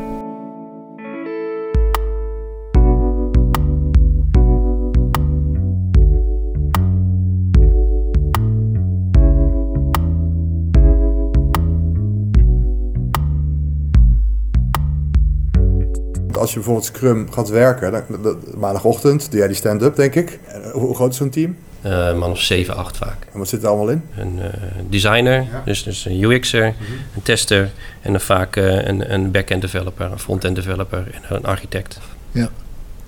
Als 16.45 16.53
je 16.53 16.59
bijvoorbeeld 16.59 16.87
Scrum 16.97 17.33
gaat 17.33 17.49
werken, 17.49 18.05
dan, 18.23 18.37
maandagochtend 18.57 19.31
doe 19.31 19.39
jij 19.39 19.47
die 19.47 19.57
stand-up, 19.57 19.97
denk 19.97 20.15
ik. 20.15 20.39
Hoe, 20.73 20.83
hoe 20.83 20.95
groot 20.95 21.11
is 21.11 21.17
zo'n 21.17 21.31
team? 21.31 21.57
Uh, 21.87 22.19
man 22.19 22.31
of 22.31 22.41
7, 22.41 22.77
8 22.77 22.97
vaak. 22.97 23.27
En 23.33 23.39
wat 23.39 23.49
zit 23.49 23.63
er 23.63 23.69
allemaal 23.69 23.89
in? 23.89 24.03
Een 24.17 24.37
uh, 24.39 24.45
designer, 24.89 25.43
ja. 25.43 25.63
dus, 25.65 25.83
dus 25.83 26.05
een 26.05 26.23
UX'er, 26.23 26.67
mm 26.67 26.75
-hmm. 26.87 26.97
een 27.15 27.23
tester 27.23 27.73
en 28.03 28.13
dan 28.13 28.21
vaak 28.21 28.57
uh, 28.57 28.85
een, 28.85 29.13
een 29.13 29.31
back-end 29.31 29.61
developer, 29.61 30.13
een 30.13 30.19
front-end 30.19 30.57
developer 30.57 31.07
en 31.13 31.37
een 31.37 31.45
architect. 31.45 31.99
Ja. 32.33 32.51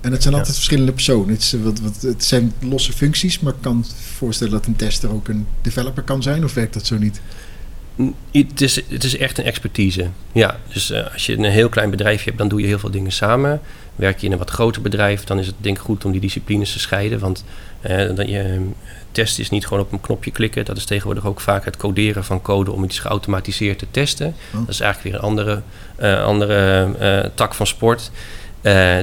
En 0.00 0.12
het 0.12 0.23
zijn 0.23 0.35
Ja. 0.35 0.38
altijd 0.40 0.57
verschillende 0.57 0.93
personen. 0.93 1.28
Het, 1.28 1.43
is, 1.43 1.52
eh, 1.52 1.61
wat, 1.61 1.81
wat, 1.81 2.02
het 2.02 2.25
zijn 2.25 2.52
losse 2.61 2.93
functies, 2.93 3.40
maar 3.40 3.52
ik 3.52 3.62
kan 3.62 3.85
voorstellen 4.16 4.52
dat 4.52 4.66
een 4.66 4.76
tester 4.76 5.12
ook 5.12 5.28
een 5.28 5.47
developer 5.62 6.02
kan 6.02 6.23
zijn. 6.23 6.45
Of 6.45 6.55
werkt 6.55 6.75
dat 6.75 6.87
zo 6.87 6.99
niet? 6.99 7.21
Het 8.33 8.61
is, 8.61 8.75
het 8.88 9.05
is 9.05 9.17
echt 9.17 9.38
een 9.38 9.45
expertise. 9.45 10.07
Ja, 10.33 10.57
dus 10.73 10.91
eh, 10.91 11.12
als 11.12 11.26
je 11.26 11.37
een 11.37 11.45
heel 11.45 11.69
klein 11.69 11.91
bedrijfje 11.91 12.25
hebt, 12.25 12.38
dan 12.38 12.49
doe 12.49 12.61
je 12.61 12.67
heel 12.67 12.79
veel 12.79 12.91
dingen 12.91 13.12
samen. 13.12 13.61
Werk 13.97 14.19
je 14.19 14.26
in 14.26 14.33
een 14.33 14.38
wat 14.38 14.50
groter 14.50 14.83
bedrijf, 14.83 15.25
dan 15.25 15.38
is 15.38 15.47
het 15.47 15.55
denk 15.59 15.76
ik 15.76 15.83
goed 15.83 16.05
om 16.05 16.12
die 16.12 16.21
disciplines 16.21 16.73
te 16.73 16.79
scheiden. 16.79 17.19
Want 17.19 17.45
eh, 17.81 18.15
dat 18.15 18.29
je, 18.29 18.38
eh, 18.41 18.61
testen 19.12 19.43
is 19.43 19.50
niet 19.50 19.67
gewoon 19.67 19.83
op 19.83 19.93
een 19.93 20.00
knopje 20.00 20.31
klikken. 20.31 20.65
Dat 20.65 20.76
is 20.76 20.85
tegenwoordig 20.85 21.26
ook 21.26 21.41
vaak 21.41 21.65
het 21.65 21.76
coderen 21.76 22.25
van 22.25 22.43
code 22.43 22.73
om 22.73 22.85
iets 22.85 22.99
geautomatiseerd 22.99 23.79
te 23.79 23.87
testen. 23.91 24.26
Oh. 24.26 24.61
Dat 24.61 24.69
is 24.69 24.81
eigenlijk 24.81 25.12
weer 25.15 25.25
een 25.25 25.29
andere, 25.29 25.62
eh, 25.97 26.25
andere 26.25 27.31
tak 27.35 27.55
van 27.55 27.67
sport. 27.67 28.11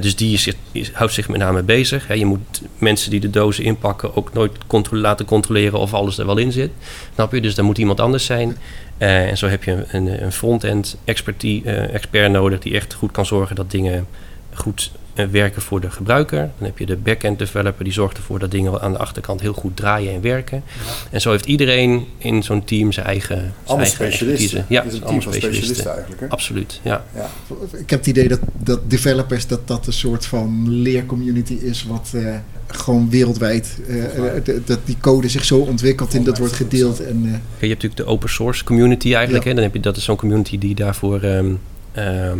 Dus 0.02 0.16
die 0.16 0.34
is, 0.34 0.48
is- 0.72 0.92
houdt 0.92 1.14
zich 1.14 1.28
met 1.30 1.40
name 1.40 1.62
bezig. 1.64 2.14
Je 2.18 2.26
moet 2.26 2.62
mensen 2.78 3.10
die 3.10 3.20
de 3.20 3.30
dozen 3.30 3.64
inpakken 3.64 4.16
ook 4.16 4.34
nooit 4.34 4.52
contro- 4.68 4.98
laten 4.98 5.26
controleren 5.26 5.80
of 5.80 5.94
alles 5.94 6.18
er 6.18 6.26
wel 6.26 6.38
in 6.38 6.52
zit. 6.52 6.72
Snap 7.14 7.34
je? 7.34 7.42
Dus 7.42 7.56
daar 7.56 7.66
moet 7.66 7.78
iemand 7.78 8.00
anders 8.00 8.26
zijn. 8.26 8.58
Eh, 8.98 9.30
en 9.30 9.38
zo 9.38 9.48
heb 9.48 9.64
je 9.64 9.86
een, 9.92 10.24
een 10.24 10.32
front-end 10.32 10.98
eh, 11.04 11.94
expert 11.94 12.32
nodig 12.32 12.60
die 12.60 12.76
echt 12.76 12.94
goed 12.94 13.12
kan 13.12 13.26
zorgen 13.26 13.56
dat 13.56 13.72
dingen 13.72 14.08
goed 14.54 14.92
werken 15.13 15.62
voor 15.62 15.82
de 15.82 15.91
gebruiker. 15.91 16.39
Dan 16.58 16.67
heb 16.67 16.77
je 16.77 16.86
de 16.86 16.98
back-end 16.98 17.39
developer 17.39 17.84
die 17.84 17.93
zorgt 17.93 18.17
ervoor 18.17 18.39
dat 18.39 18.51
dingen 18.51 18.82
aan 18.82 18.91
de 18.91 18.98
achterkant 18.98 19.41
heel 19.41 19.53
goed 19.53 19.75
draaien 19.75 20.13
en 20.13 20.22
werken. 20.22 20.63
En 21.12 21.22
zo 21.22 21.32
heeft 21.32 21.46
iedereen 21.46 22.05
in 22.17 22.43
zo'n 22.43 22.63
team 22.63 22.91
zijn 22.91 23.05
eigen, 23.05 23.38
zijn 23.38 23.53
Allemaal 23.65 23.86
eigen 23.86 24.13
specialisten. 24.13 24.65
Ja, 24.70 24.84
het 24.84 24.91
is 24.91 24.98
een 24.98 25.05
allemaal 25.05 25.22
team 25.22 25.32
van 25.32 25.41
specialisten 25.41 25.91
eigenlijk. 25.91 26.22
Hè? 26.22 26.29
Absoluut, 26.29 26.79
ja. 26.84 27.05
Ja. 27.15 27.29
Ik 27.77 27.89
heb 27.89 28.00
het 28.00 28.08
idee 28.08 28.27
dat, 28.27 28.39
dat 28.53 28.89
developers 28.89 29.48
dat 29.48 29.67
dat 29.67 29.88
een 29.88 29.93
soort 29.93 30.25
van 30.25 30.70
leercommunity 30.70 31.53
is, 31.53 31.84
wat 31.84 32.12
eh, 32.15 32.36
gewoon 32.67 33.10
wereldwijd, 33.10 33.79
eh, 33.88 34.38
eh, 34.38 34.43
dat 34.65 34.79
die 34.86 34.98
code 35.01 35.29
zich 35.29 35.46
zo 35.46 35.60
ontwikkelt 35.60 36.13
en 36.13 36.24
dat 36.24 36.38
wordt 36.38 36.53
gedeeld. 36.53 37.00
En, 37.00 37.22
eh, 37.25 37.32
Je 37.32 37.67
hebt 37.67 37.82
natuurlijk 37.82 37.96
de 37.96 38.05
open 38.05 38.29
source 38.29 38.63
community 38.63 39.13
eigenlijk. 39.13 39.43
Ja. 39.43 39.50
Hè? 39.50 39.55
Dan 39.55 39.63
heb 39.63 39.74
je, 39.74 39.79
dat 39.79 39.98
is 39.98 40.03
zo'n 40.03 40.15
community 40.15 40.58
die 40.58 40.75
daarvoor 40.75 41.22
ehm, 41.22 41.53
ehm, 41.91 42.39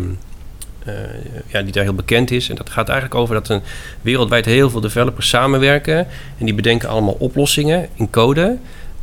eh, 0.84 0.94
ja, 1.46 1.62
die 1.62 1.72
daar 1.72 1.82
heel 1.82 1.94
bekend 1.94 2.30
is. 2.30 2.48
En 2.48 2.56
dat 2.56 2.70
gaat 2.70 2.88
eigenlijk 2.88 3.20
over 3.20 3.34
dat 3.34 3.48
er 3.48 3.60
wereldwijd 4.02 4.44
heel 4.44 4.70
veel 4.70 4.80
developers 4.80 5.28
samenwerken. 5.28 5.98
En 6.38 6.44
die 6.44 6.54
bedenken 6.54 6.88
allemaal 6.88 7.16
oplossingen 7.18 7.88
in 7.94 8.10
code. 8.10 8.56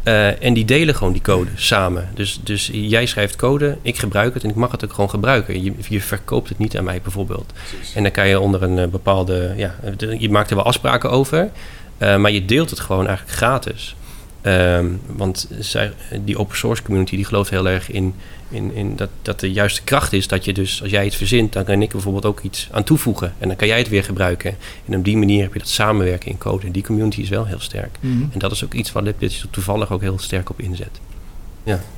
Eh, 0.03 0.43
en 0.43 0.53
die 0.53 0.65
delen 0.65 0.95
gewoon 0.95 1.13
die 1.13 1.21
code 1.21 1.49
samen. 1.55 2.09
Dus, 2.13 2.39
dus 2.43 2.69
jij 2.73 3.05
schrijft 3.05 3.35
code, 3.35 3.77
ik 3.81 3.97
gebruik 3.97 4.33
het 4.33 4.43
en 4.43 4.49
ik 4.49 4.55
mag 4.55 4.71
het 4.71 4.83
ook 4.83 4.93
gewoon 4.93 5.09
gebruiken. 5.09 5.63
Je, 5.63 5.73
je 5.89 6.01
verkoopt 6.01 6.49
het 6.49 6.57
niet 6.57 6.77
aan 6.77 6.83
mij 6.83 7.01
bijvoorbeeld. 7.01 7.53
En 7.95 8.03
dan 8.03 8.11
kan 8.11 8.27
je 8.27 8.39
onder 8.39 8.63
een 8.63 8.79
eh, 8.79 8.87
bepaalde. 8.87 9.53
Ja, 9.57 9.75
je 10.17 10.29
maakt 10.29 10.49
er 10.49 10.55
wel 10.55 10.65
afspraken 10.65 11.11
over. 11.11 11.49
maar 11.97 12.31
je 12.31 12.45
deelt 12.45 12.69
het 12.69 12.79
gewoon 12.79 13.07
eigenlijk 13.07 13.37
gratis. 13.37 13.95
Ehm, 14.41 14.85
want 15.05 15.47
zij, 15.59 15.93
die 16.23 16.37
open 16.37 16.57
source 16.57 16.83
community 16.83 17.15
die 17.15 17.25
gelooft 17.25 17.49
heel 17.49 17.69
erg 17.69 17.91
in, 17.91 18.13
in, 18.49 18.73
in 18.73 18.95
dat, 18.95 19.09
dat 19.21 19.39
de 19.39 19.51
juiste 19.51 19.81
kracht 19.83 20.13
is. 20.13 20.27
Dat 20.27 20.45
je 20.45 20.53
dus, 20.53 20.81
als 20.81 20.91
jij 20.91 21.05
iets 21.05 21.15
verzint, 21.15 21.53
dan 21.53 21.63
kan 21.63 21.81
ik 21.81 21.91
bijvoorbeeld 21.91 22.25
ook 22.25 22.39
iets 22.39 22.67
aan 22.71 22.83
toevoegen. 22.83 23.33
En 23.37 23.47
dan 23.47 23.57
kan 23.57 23.67
jij 23.67 23.77
het 23.77 23.89
weer 23.89 24.03
gebruiken. 24.03 24.55
En 24.85 24.95
op 24.97 25.03
die 25.03 25.17
manier 25.17 25.41
heb 25.41 25.53
je 25.53 25.59
dat 25.59 25.67
samenwerken 25.67 26.31
in 26.31 26.37
code. 26.37 26.65
En 26.65 26.71
die 26.71 26.83
community 26.83 27.21
is 27.21 27.29
wel 27.29 27.45
heel 27.45 27.59
sterk. 27.59 27.97
mhm. 27.99 28.23
En 28.33 28.39
dat 28.39 28.51
is 28.51 28.63
ook 28.63 28.73
iets 28.73 28.91
waar 28.91 29.03
LibDigital 29.03 29.49
toevallig 29.49 29.91
ook 29.91 30.01
heel 30.01 30.19
sterk 30.19 30.49
op 30.49 30.59
inzet. 30.59 30.99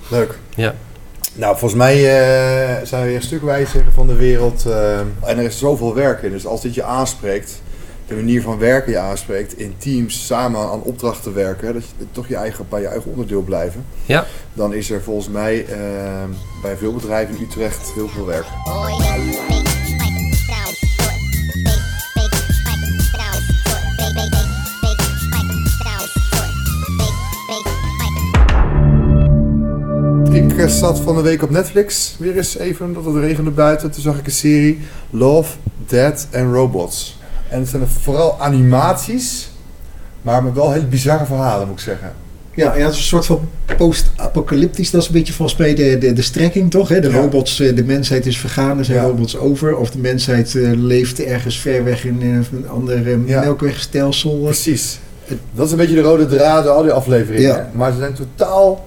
Leuk. 0.09 0.37
Ja. 0.55 0.75
Nou, 1.35 1.57
volgens 1.57 1.79
mij 1.79 1.95
eh, 1.95 2.85
zijn 2.85 3.01
we 3.01 3.07
weer 3.07 3.15
een 3.15 3.21
stuk 3.21 3.41
wijzer 3.41 3.83
van 3.93 4.07
de 4.07 4.15
wereld. 4.15 4.65
eh, 4.65 4.99
en 4.99 5.37
er 5.37 5.43
is 5.43 5.57
zoveel 5.57 5.93
werk 5.95 6.21
in. 6.23 6.31
Dus 6.31 6.45
als 6.45 6.61
dit 6.61 6.73
je 6.73 6.83
aanspreekt, 6.83 7.61
de 8.07 8.15
manier 8.15 8.41
van 8.41 8.57
werken 8.57 8.91
je 8.91 8.97
aanspreekt, 8.97 9.57
in 9.57 9.73
teams 9.77 10.25
samen 10.25 10.59
aan 10.59 10.81
opdrachten 10.81 11.33
werken, 11.33 11.73
dat 11.73 11.83
je 11.97 12.05
toch 12.11 12.27
je 12.27 12.35
eigen, 12.35 12.65
bij 12.69 12.81
je 12.81 12.87
eigen 12.87 13.11
onderdeel 13.11 13.41
blijven. 13.41 13.85
Ja. 14.05 14.25
Dan 14.53 14.73
is 14.73 14.89
er 14.89 15.01
volgens 15.01 15.29
mij 15.29 15.65
eh, 15.65 15.77
bij 16.61 16.77
veel 16.77 16.93
bedrijven 16.93 17.35
in 17.35 17.43
Utrecht 17.43 17.91
heel 17.93 18.07
veel 18.07 18.25
werk. 18.25 18.45
Ik 30.33 30.57
eh, 30.57 30.67
zat 30.67 30.99
van 30.99 31.15
de 31.15 31.21
week 31.21 31.41
op 31.41 31.49
Netflix, 31.49 32.15
weer 32.19 32.37
eens 32.37 32.57
even, 32.57 32.85
omdat 32.85 33.05
het 33.05 33.15
regende 33.15 33.51
buiten. 33.51 33.91
Toen 33.91 34.01
zag 34.01 34.19
ik 34.19 34.25
een 34.25 34.31
serie, 34.31 34.79
Love, 35.09 35.55
Dead 35.87 36.27
and 36.33 36.53
Robots. 36.53 37.21
En 37.53 37.59
het 37.59 37.69
zijn 37.69 37.87
vooral 37.87 38.35
animaties, 38.39 39.49
maar 40.21 40.43
met 40.43 40.53
wel 40.53 40.71
hele 40.71 40.85
bizarre 40.85 41.25
verhalen, 41.25 41.67
moet 41.67 41.77
ik 41.77 41.83
zeggen. 41.83 42.11
Ja, 42.55 42.75
ja, 42.75 42.83
het 42.83 42.91
is 42.93 42.97
een 42.97 43.03
soort 43.03 43.25
van 43.25 43.49
post-apocalyptisch. 43.77 44.91
Dat 44.91 45.01
is 45.01 45.07
een 45.07 45.13
beetje 45.13 45.33
volgens 45.33 45.57
mij 45.59 45.75
de, 45.75 45.97
de, 45.97 46.13
de 46.13 46.21
strekking, 46.21 46.71
toch? 46.71 46.89
Hè? 46.89 46.99
De 46.99 47.09
Ja. 47.09 47.15
robots, 47.19 47.59
eh, 47.59 47.75
de 47.75 47.83
mensheid 47.83 48.25
is 48.25 48.37
vergaan, 48.37 48.77
er 48.77 48.85
zijn 48.85 48.97
Ja. 48.97 49.03
robots 49.03 49.37
over. 49.37 49.75
Of 49.77 49.91
de 49.91 49.97
mensheid 49.99 50.55
eh, 50.55 50.71
leeft 50.75 51.23
ergens 51.23 51.59
ver 51.59 51.83
weg 51.83 52.05
in 52.05 52.17
eh, 52.21 52.27
een 52.59 52.69
ander 52.69 53.09
Ja. 53.09 53.39
melkwegstelsel. 53.39 54.37
Precies. 54.43 54.99
Dat 55.53 55.65
is 55.65 55.71
een 55.71 55.77
beetje 55.77 55.95
de 55.95 56.01
rode 56.01 56.25
draad 56.25 56.63
door 56.63 56.73
al 56.73 56.81
die 56.83 56.91
afleveringen. 56.91 57.69
Maar 57.73 57.91
ze 57.91 57.97
zijn 57.97 58.13
totaal 58.13 58.85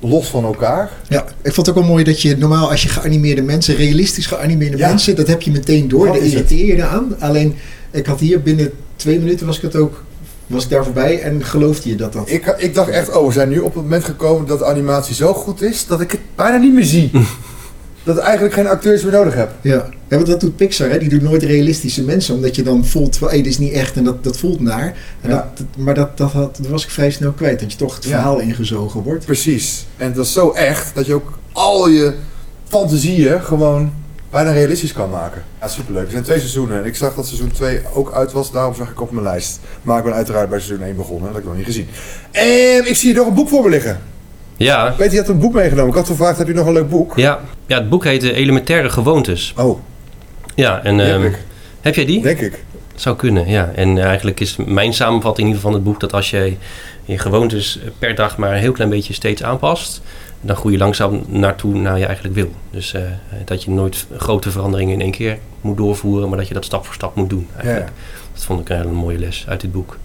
los 0.00 0.28
van 0.28 0.44
elkaar. 0.44 0.90
Ja, 1.08 1.24
ik 1.42 1.52
vond 1.54 1.66
het 1.66 1.68
ook 1.68 1.82
wel 1.82 1.90
mooi 1.92 2.04
dat 2.04 2.22
je 2.22 2.36
normaal 2.36 2.70
als 2.70 2.82
je 2.82 2.88
geanimeerde 2.88 3.42
mensen, 3.42 3.74
realistisch 3.76 4.26
geanimeerde 4.26 4.76
Ja. 4.76 4.88
mensen, 4.88 5.16
dat 5.16 5.26
heb 5.26 5.42
je 5.42 5.50
meteen 5.50 5.88
door. 5.88 6.06
Dat 6.06 6.14
Daar 6.14 6.24
is 6.24 6.34
het. 6.34 6.50
irriteer 6.50 6.76
je 6.76 6.84
aan. 6.84 7.16
Alleen, 7.20 7.54
ik 7.90 8.06
had 8.06 8.20
hier 8.20 8.42
binnen 8.42 8.70
twee 8.96 9.18
minuten 9.18 9.46
was 9.46 9.56
ik 9.56 9.62
het 9.62 9.76
ook, 9.76 10.02
was 10.46 10.64
ik 10.64 10.70
daar 10.70 10.84
voorbij 10.84 11.20
en 11.20 11.44
geloofde 11.44 11.88
je 11.88 11.94
dat 11.96 12.12
dat. 12.12 12.30
Ik, 12.30 12.54
ik 12.58 12.74
dacht 12.74 12.88
echt, 12.90 13.16
oh, 13.16 13.26
we 13.26 13.32
zijn 13.32 13.48
nu 13.48 13.58
op 13.58 13.74
het 13.74 13.82
moment 13.82 14.04
gekomen 14.04 14.46
dat 14.46 14.58
de 14.58 14.64
animatie 14.64 15.14
zo 15.14 15.34
goed 15.34 15.62
is 15.62 15.86
dat 15.86 16.00
ik 16.00 16.10
het 16.10 16.20
bijna 16.34 16.56
niet 16.56 16.72
meer 16.74 16.84
zie. 16.84 17.10
dat 18.04 18.16
ik 18.16 18.22
eigenlijk 18.22 18.54
geen 18.54 18.66
acteurs 18.66 19.02
meer 19.02 19.12
nodig 19.12 19.34
heb. 19.34 19.50
Ja. 19.60 19.74
ja, 20.08 20.16
want 20.16 20.26
dat 20.26 20.40
doet 20.40 20.56
Pixar, 20.56 20.90
hè? 20.90 20.98
die 20.98 21.08
doet 21.08 21.22
nooit 21.22 21.42
realistische 21.42 22.02
mensen, 22.04 22.34
omdat 22.34 22.56
je 22.56 22.62
dan 22.62 22.84
voelt 22.84 23.20
hé, 23.20 23.28
dit 23.28 23.46
is 23.46 23.58
niet 23.58 23.72
echt 23.72 23.96
en 23.96 24.04
dat, 24.04 24.24
dat 24.24 24.36
voelt 24.38 24.60
naar. 24.60 24.96
En 25.20 25.30
Ja. 25.30 25.50
dat, 25.54 25.66
maar 25.76 25.94
dat, 25.94 26.16
dat, 26.18 26.32
had, 26.32 26.56
dat 26.56 26.66
was 26.66 26.84
ik 26.84 26.90
vrij 26.90 27.10
snel 27.10 27.32
kwijt, 27.32 27.60
dat 27.60 27.72
je 27.72 27.78
toch 27.78 27.94
het 27.94 28.04
Ja. 28.04 28.10
verhaal 28.10 28.38
ingezogen 28.38 29.02
wordt. 29.02 29.24
Precies. 29.24 29.86
En 29.96 30.12
dat 30.12 30.24
is 30.24 30.32
zo 30.32 30.50
echt 30.52 30.94
dat 30.94 31.06
je 31.06 31.14
ook 31.14 31.38
al 31.52 31.88
je 31.88 32.14
fantasieën 32.68 33.42
gewoon 33.42 33.92
bijna 34.30 34.50
realistisch 34.52 34.92
kan 34.92 35.10
maken. 35.10 35.42
Ja, 35.60 35.68
superleuk. 35.68 36.04
Er 36.04 36.10
zijn 36.10 36.22
twee 36.22 36.38
seizoenen 36.38 36.78
en 36.78 36.84
ik 36.84 36.96
zag 36.96 37.14
dat 37.14 37.26
seizoen 37.26 37.50
2 37.52 37.80
ook 37.94 38.12
uit 38.12 38.32
was. 38.32 38.52
Daarom 38.52 38.74
zag 38.74 38.90
ik 38.90 39.00
op 39.00 39.10
mijn 39.10 39.24
lijst. 39.24 39.58
Maar 39.82 39.98
ik 39.98 40.04
ben 40.04 40.14
uiteraard 40.14 40.48
bij 40.48 40.60
seizoen 40.60 40.86
1 40.86 40.96
begonnen. 40.96 41.24
Dat 41.24 41.32
heb 41.34 41.42
ik 41.42 41.48
nog 41.48 41.56
niet 41.56 41.66
gezien. 41.66 41.86
En 42.30 42.88
ik 42.88 42.96
zie 42.96 43.08
hier 43.08 43.18
nog 43.18 43.26
een 43.28 43.34
boek 43.34 43.48
voor 43.48 43.62
me 43.62 43.68
liggen. 43.68 44.00
Ja, 44.56 44.94
Weet 44.98 45.10
je, 45.10 45.16
je 45.16 45.22
had 45.22 45.30
een 45.30 45.38
boek 45.38 45.52
meegenomen. 45.52 45.90
Ik 45.90 45.96
had 45.96 46.06
gevraagd, 46.06 46.38
heb 46.38 46.46
je 46.46 46.54
nog 46.54 46.66
een 46.66 46.72
leuk 46.72 46.88
boek? 46.88 47.12
ja. 47.16 47.40
ja, 47.66 47.78
het 47.78 47.88
boek 47.88 48.04
heet 48.04 48.22
eh, 48.22 48.36
Elementaire 48.36 48.90
Gewoontes. 48.90 49.52
Oh, 49.56 49.78
Ja, 50.54 50.82
en 50.82 50.96
die 50.96 51.06
ehm, 51.06 51.22
heb 51.22 51.32
ik. 51.32 51.38
heb 51.80 51.94
jij 51.94 52.04
die? 52.04 52.22
Denk 52.22 52.40
ik. 52.40 52.64
Zou 52.94 53.16
kunnen, 53.16 53.48
ja. 53.48 53.70
En 53.74 53.98
eigenlijk 53.98 54.40
is 54.40 54.56
mijn 54.56 54.94
samenvatting 54.94 55.48
in 55.48 55.54
ieder 55.54 55.60
geval 55.62 55.70
van 55.70 55.80
het 55.80 55.90
boek 55.90 56.00
dat 56.00 56.12
als 56.12 56.30
je 56.30 56.56
je 57.04 57.18
gewoontes 57.18 57.78
per 57.98 58.14
dag 58.14 58.36
maar 58.36 58.52
een 58.52 58.58
heel 58.60 58.72
klein 58.72 58.90
beetje 58.90 59.12
steeds 59.12 59.42
aanpast, 59.42 60.00
dan 60.40 60.56
groei 60.56 60.72
je 60.74 60.80
langzaam 60.80 61.22
naartoe 61.26 61.74
naar 61.74 61.98
je 61.98 62.04
eigenlijk 62.06 62.34
wil. 62.34 62.50
Dus 62.70 62.94
eh, 62.94 63.02
dat 63.44 63.62
je 63.62 63.70
nooit 63.70 64.06
grote 64.16 64.50
veranderingen 64.50 64.94
in 64.94 65.00
één 65.00 65.10
keer 65.10 65.38
moet 65.60 65.76
doorvoeren, 65.76 66.28
maar 66.28 66.38
dat 66.38 66.48
je 66.48 66.54
dat 66.54 66.64
stap 66.64 66.84
voor 66.84 66.94
stap 66.94 67.14
moet 67.16 67.30
doen. 67.30 67.48
Ja, 67.56 67.62
Eigenlijk. 67.62 67.92
Dat 68.32 68.44
vond 68.44 68.60
ik 68.60 68.68
een 68.68 68.76
hele 68.76 68.90
mooie 68.90 69.18
les 69.18 69.44
uit 69.48 69.60
dit 69.60 69.72
boek. 69.72 69.98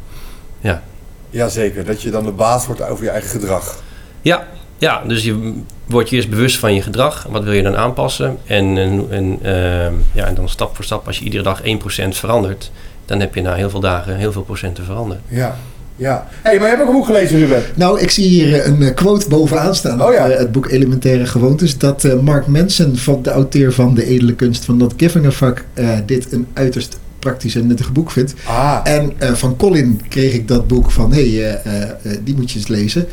Ja, 0.60 0.84
Jazeker, 1.30 1.86
dat 1.86 2.02
je 2.02 2.10
dan 2.10 2.24
de 2.24 2.32
baas 2.32 2.66
wordt 2.66 2.82
over 2.82 3.04
je 3.04 3.10
eigen 3.10 3.30
gedrag. 3.30 3.82
Ja, 4.30 4.48
ja 4.78 5.02
dus 5.08 5.24
je 5.24 5.54
wordt 5.86 6.10
je 6.10 6.16
eerst 6.16 6.30
bewust 6.30 6.58
van 6.58 6.74
je 6.74 6.82
gedrag. 6.82 7.26
Wat 7.30 7.44
wil 7.44 7.54
je 7.54 7.62
dan 7.64 7.76
aanpassen? 7.78 8.38
En, 8.46 8.78
en, 8.78 9.06
en, 9.10 9.38
ehm, 9.42 9.94
ja, 10.14 10.26
en 10.26 10.36
dan 10.36 10.50
stap 10.50 10.76
voor 10.76 10.86
stap, 10.86 11.08
als 11.08 11.18
je 11.18 11.24
iedere 11.24 11.44
dag 11.44 11.62
1% 11.62 11.66
verandert, 12.10 12.72
dan 13.06 13.20
heb 13.20 13.36
je 13.36 13.42
na 13.42 13.54
heel 13.54 13.70
veel 13.70 13.80
dagen 13.80 14.16
heel 14.16 14.32
veel 14.32 14.42
procenten 14.42 14.86
veranderd. 14.86 15.20
Ja, 15.28 15.58
ja. 15.96 16.28
Hé, 16.30 16.50
hey, 16.50 16.60
maar 16.60 16.70
je 16.70 16.76
hebt 16.76 16.82
ook 16.82 16.88
een 16.90 16.96
boek 17.00 17.06
gelezen, 17.06 17.40
Ruben. 17.40 17.64
Nou, 17.76 18.00
ik 18.00 18.12
zie 18.12 18.28
hier 18.28 18.60
eh, 18.60 18.66
een 18.66 18.82
eh, 18.82 18.94
quote 18.96 19.30
bovenaan 19.30 19.76
staan 19.76 20.02
Oh 20.02 20.08
op 20.08 20.14
ja. 20.14 20.30
eh, 20.30 20.38
het 20.38 20.52
boek 20.52 20.70
Elementaire 20.70 21.26
Gewoontes. 21.26 21.78
Dat 21.78 22.04
eh, 22.04 22.20
Mark 22.20 22.48
Manson, 22.48 22.96
van 22.98 23.22
de 23.22 23.30
auteur 23.30 23.74
van 23.74 23.94
De 23.96 24.06
Edele 24.06 24.34
Kunst 24.34 24.66
van 24.66 24.78
Not 24.78 24.94
Giving 24.98 25.26
a 25.26 25.32
Fuck, 25.32 25.66
eh, 25.74 25.90
dit 26.06 26.32
een 26.32 26.48
uiterst 26.54 27.00
praktisch 27.20 27.56
en 27.56 27.68
nuttig 27.68 27.92
boek 27.92 28.12
vindt. 28.12 28.34
Ah, 28.46 28.80
En 28.84 29.12
eh, 29.18 29.34
van 29.34 29.56
Colin 29.56 30.02
kreeg 30.10 30.34
ik 30.34 30.48
dat 30.48 30.68
boek 30.68 30.92
van, 30.92 31.14
hé, 31.14 31.30
hey, 31.36 31.54
eh, 31.64 31.82
eh, 31.82 31.90
eh, 32.04 32.18
die 32.24 32.36
moet 32.36 32.52
je 32.52 32.58
eens 32.60 32.68
lezen. 32.68 33.08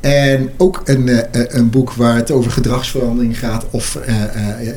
En 0.00 0.50
ook 0.56 0.80
een, 0.84 1.08
eh, 1.08 1.18
eh, 1.18 1.46
een 1.48 1.70
boek 1.70 1.92
waar 1.92 2.16
het 2.16 2.30
over 2.30 2.50
gedragsverandering 2.50 3.38
gaat. 3.38 3.64
Of 3.70 3.96
eh, 3.96 4.14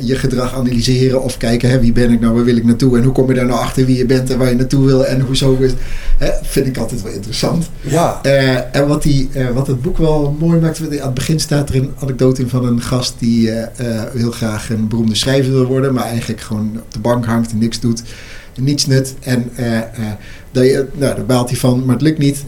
je 0.08 0.16
gedrag 0.16 0.54
analyseren. 0.56 1.22
Of 1.24 1.38
kijken, 1.38 1.70
hè, 1.70 1.80
wie 1.80 1.92
ben 1.92 2.12
ik 2.12 2.20
nou, 2.20 2.34
waar 2.34 2.44
wil 2.44 2.56
ik 2.58 2.64
naartoe? 2.66 2.98
En 2.98 3.04
hoe 3.04 3.14
kom 3.14 3.28
je 3.28 3.34
daar 3.34 3.46
nou 3.46 3.60
achter 3.60 3.86
wie 3.86 3.98
je 3.98 4.06
bent 4.06 4.30
en 4.32 4.38
waar 4.38 4.50
je 4.50 4.56
naartoe 4.56 4.86
wil? 4.86 5.06
En 5.06 5.20
hoezo? 5.22 5.58
is- 5.60 5.72
Hè, 6.18 6.30
vind 6.44 6.68
ik 6.68 6.78
altijd 6.78 7.02
wel 7.02 7.12
interessant. 7.12 7.70
ja. 7.82 8.20
En 8.72 8.88
wat, 8.88 9.04
die, 9.04 9.30
wat 9.54 9.68
het 9.68 9.82
boek 9.82 9.98
wel 9.98 10.36
mooi 10.40 10.60
maakt, 10.60 10.80
aan 10.82 10.90
het 11.06 11.14
begin 11.14 11.40
staat 11.40 11.70
er 11.70 11.76
een 11.76 11.92
anekdote 12.00 12.42
in 12.42 12.50
van 12.50 12.66
een 12.66 12.82
gast 12.82 13.16
die 13.20 13.50
heel 14.14 14.32
graag 14.32 14.70
een 14.70 14.88
beroemde 14.88 15.16
schrijver 15.16 15.52
wil 15.52 15.66
worden, 15.66 15.94
maar 15.94 16.04
eigenlijk 16.04 16.42
gewoon 16.42 16.72
op 16.76 16.94
de 16.94 17.00
bank 17.00 17.26
hangt 17.26 17.52
en 17.52 17.58
niks 17.58 17.80
doet. 17.80 18.04
Niets 18.60 18.86
nut. 18.86 19.14
En 19.20 19.50
uh, 19.60 19.80
dat 20.52 20.64
je, 20.64 20.86
nou, 20.94 21.16
daar 21.16 21.26
baalt 21.26 21.50
hij 21.50 21.58
van, 21.58 21.86
maar 21.86 21.96
het 21.96 22.04
lukt 22.04 22.18
niet. 22.18 22.44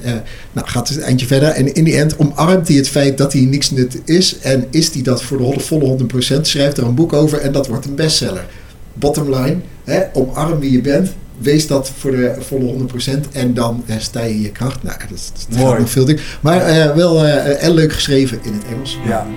nou, 0.51 0.67
gaat 0.67 0.87
het 0.87 0.97
een 0.97 1.03
eindje 1.03 1.25
verder. 1.25 1.49
En 1.49 1.73
in 1.73 1.83
die 1.83 1.97
end 1.97 2.17
omarmt 2.17 2.67
hij 2.67 2.77
het 2.77 2.89
feit 2.89 3.17
dat 3.17 3.33
hij 3.33 3.41
niks 3.41 3.71
nut 3.71 4.01
is. 4.05 4.39
En 4.39 4.65
is 4.69 4.93
hij 4.93 5.01
dat 5.01 5.23
voor 5.23 5.37
de 5.53 5.59
volle 5.59 5.97
100%, 6.37 6.41
schrijft 6.41 6.77
er 6.77 6.83
een 6.83 6.95
boek 6.95 7.13
over 7.13 7.39
en 7.39 7.51
dat 7.51 7.67
wordt 7.67 7.85
een 7.85 7.95
bestseller. 7.95 8.45
Bottom 8.93 9.35
line, 9.35 9.57
hè, 9.83 10.01
omarm 10.13 10.59
wie 10.59 10.71
je 10.71 10.81
bent 10.81 11.13
wees 11.37 11.67
dat 11.67 11.91
voor 11.97 12.11
de 12.11 12.35
volle 12.39 12.73
100% 12.73 13.31
en 13.31 13.53
dan 13.53 13.83
sta 13.97 14.23
je 14.23 14.33
in 14.33 14.41
je 14.41 14.51
kracht. 14.51 14.83
Nou, 14.83 14.97
dat, 15.09 15.31
dat 15.49 15.59
gaat 15.59 15.79
nog 15.79 15.89
veel 15.89 16.05
dingen. 16.05 16.21
Maar 16.41 16.95
wel 16.95 17.25
uh, 17.25 17.67
leuk 17.69 17.93
geschreven 17.93 18.39
in 18.43 18.53
het 18.53 18.63
Engels. 18.73 18.97
Ja. 19.05 19.27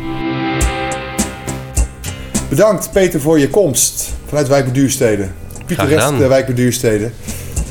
Bedankt 2.49 2.93
Peter 2.93 3.21
voor 3.21 3.39
je 3.39 3.49
komst 3.49 4.13
vanuit 4.27 4.49
Wijk 4.49 4.75
Duurstede. 4.75 5.29
Pieter 5.69 6.19
de 6.19 6.27
Wijk 6.27 6.57
Duurstede. 6.57 7.11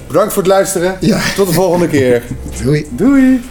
Bedankt 0.07 0.33
voor 0.33 0.43
het 0.43 0.51
luisteren. 0.51 0.97
Ja. 0.99 1.19
Tot 1.35 1.47
de 1.47 1.53
volgende 1.53 1.87
keer. 1.87 2.21
Doei. 2.63 2.87
Doei. 2.91 3.41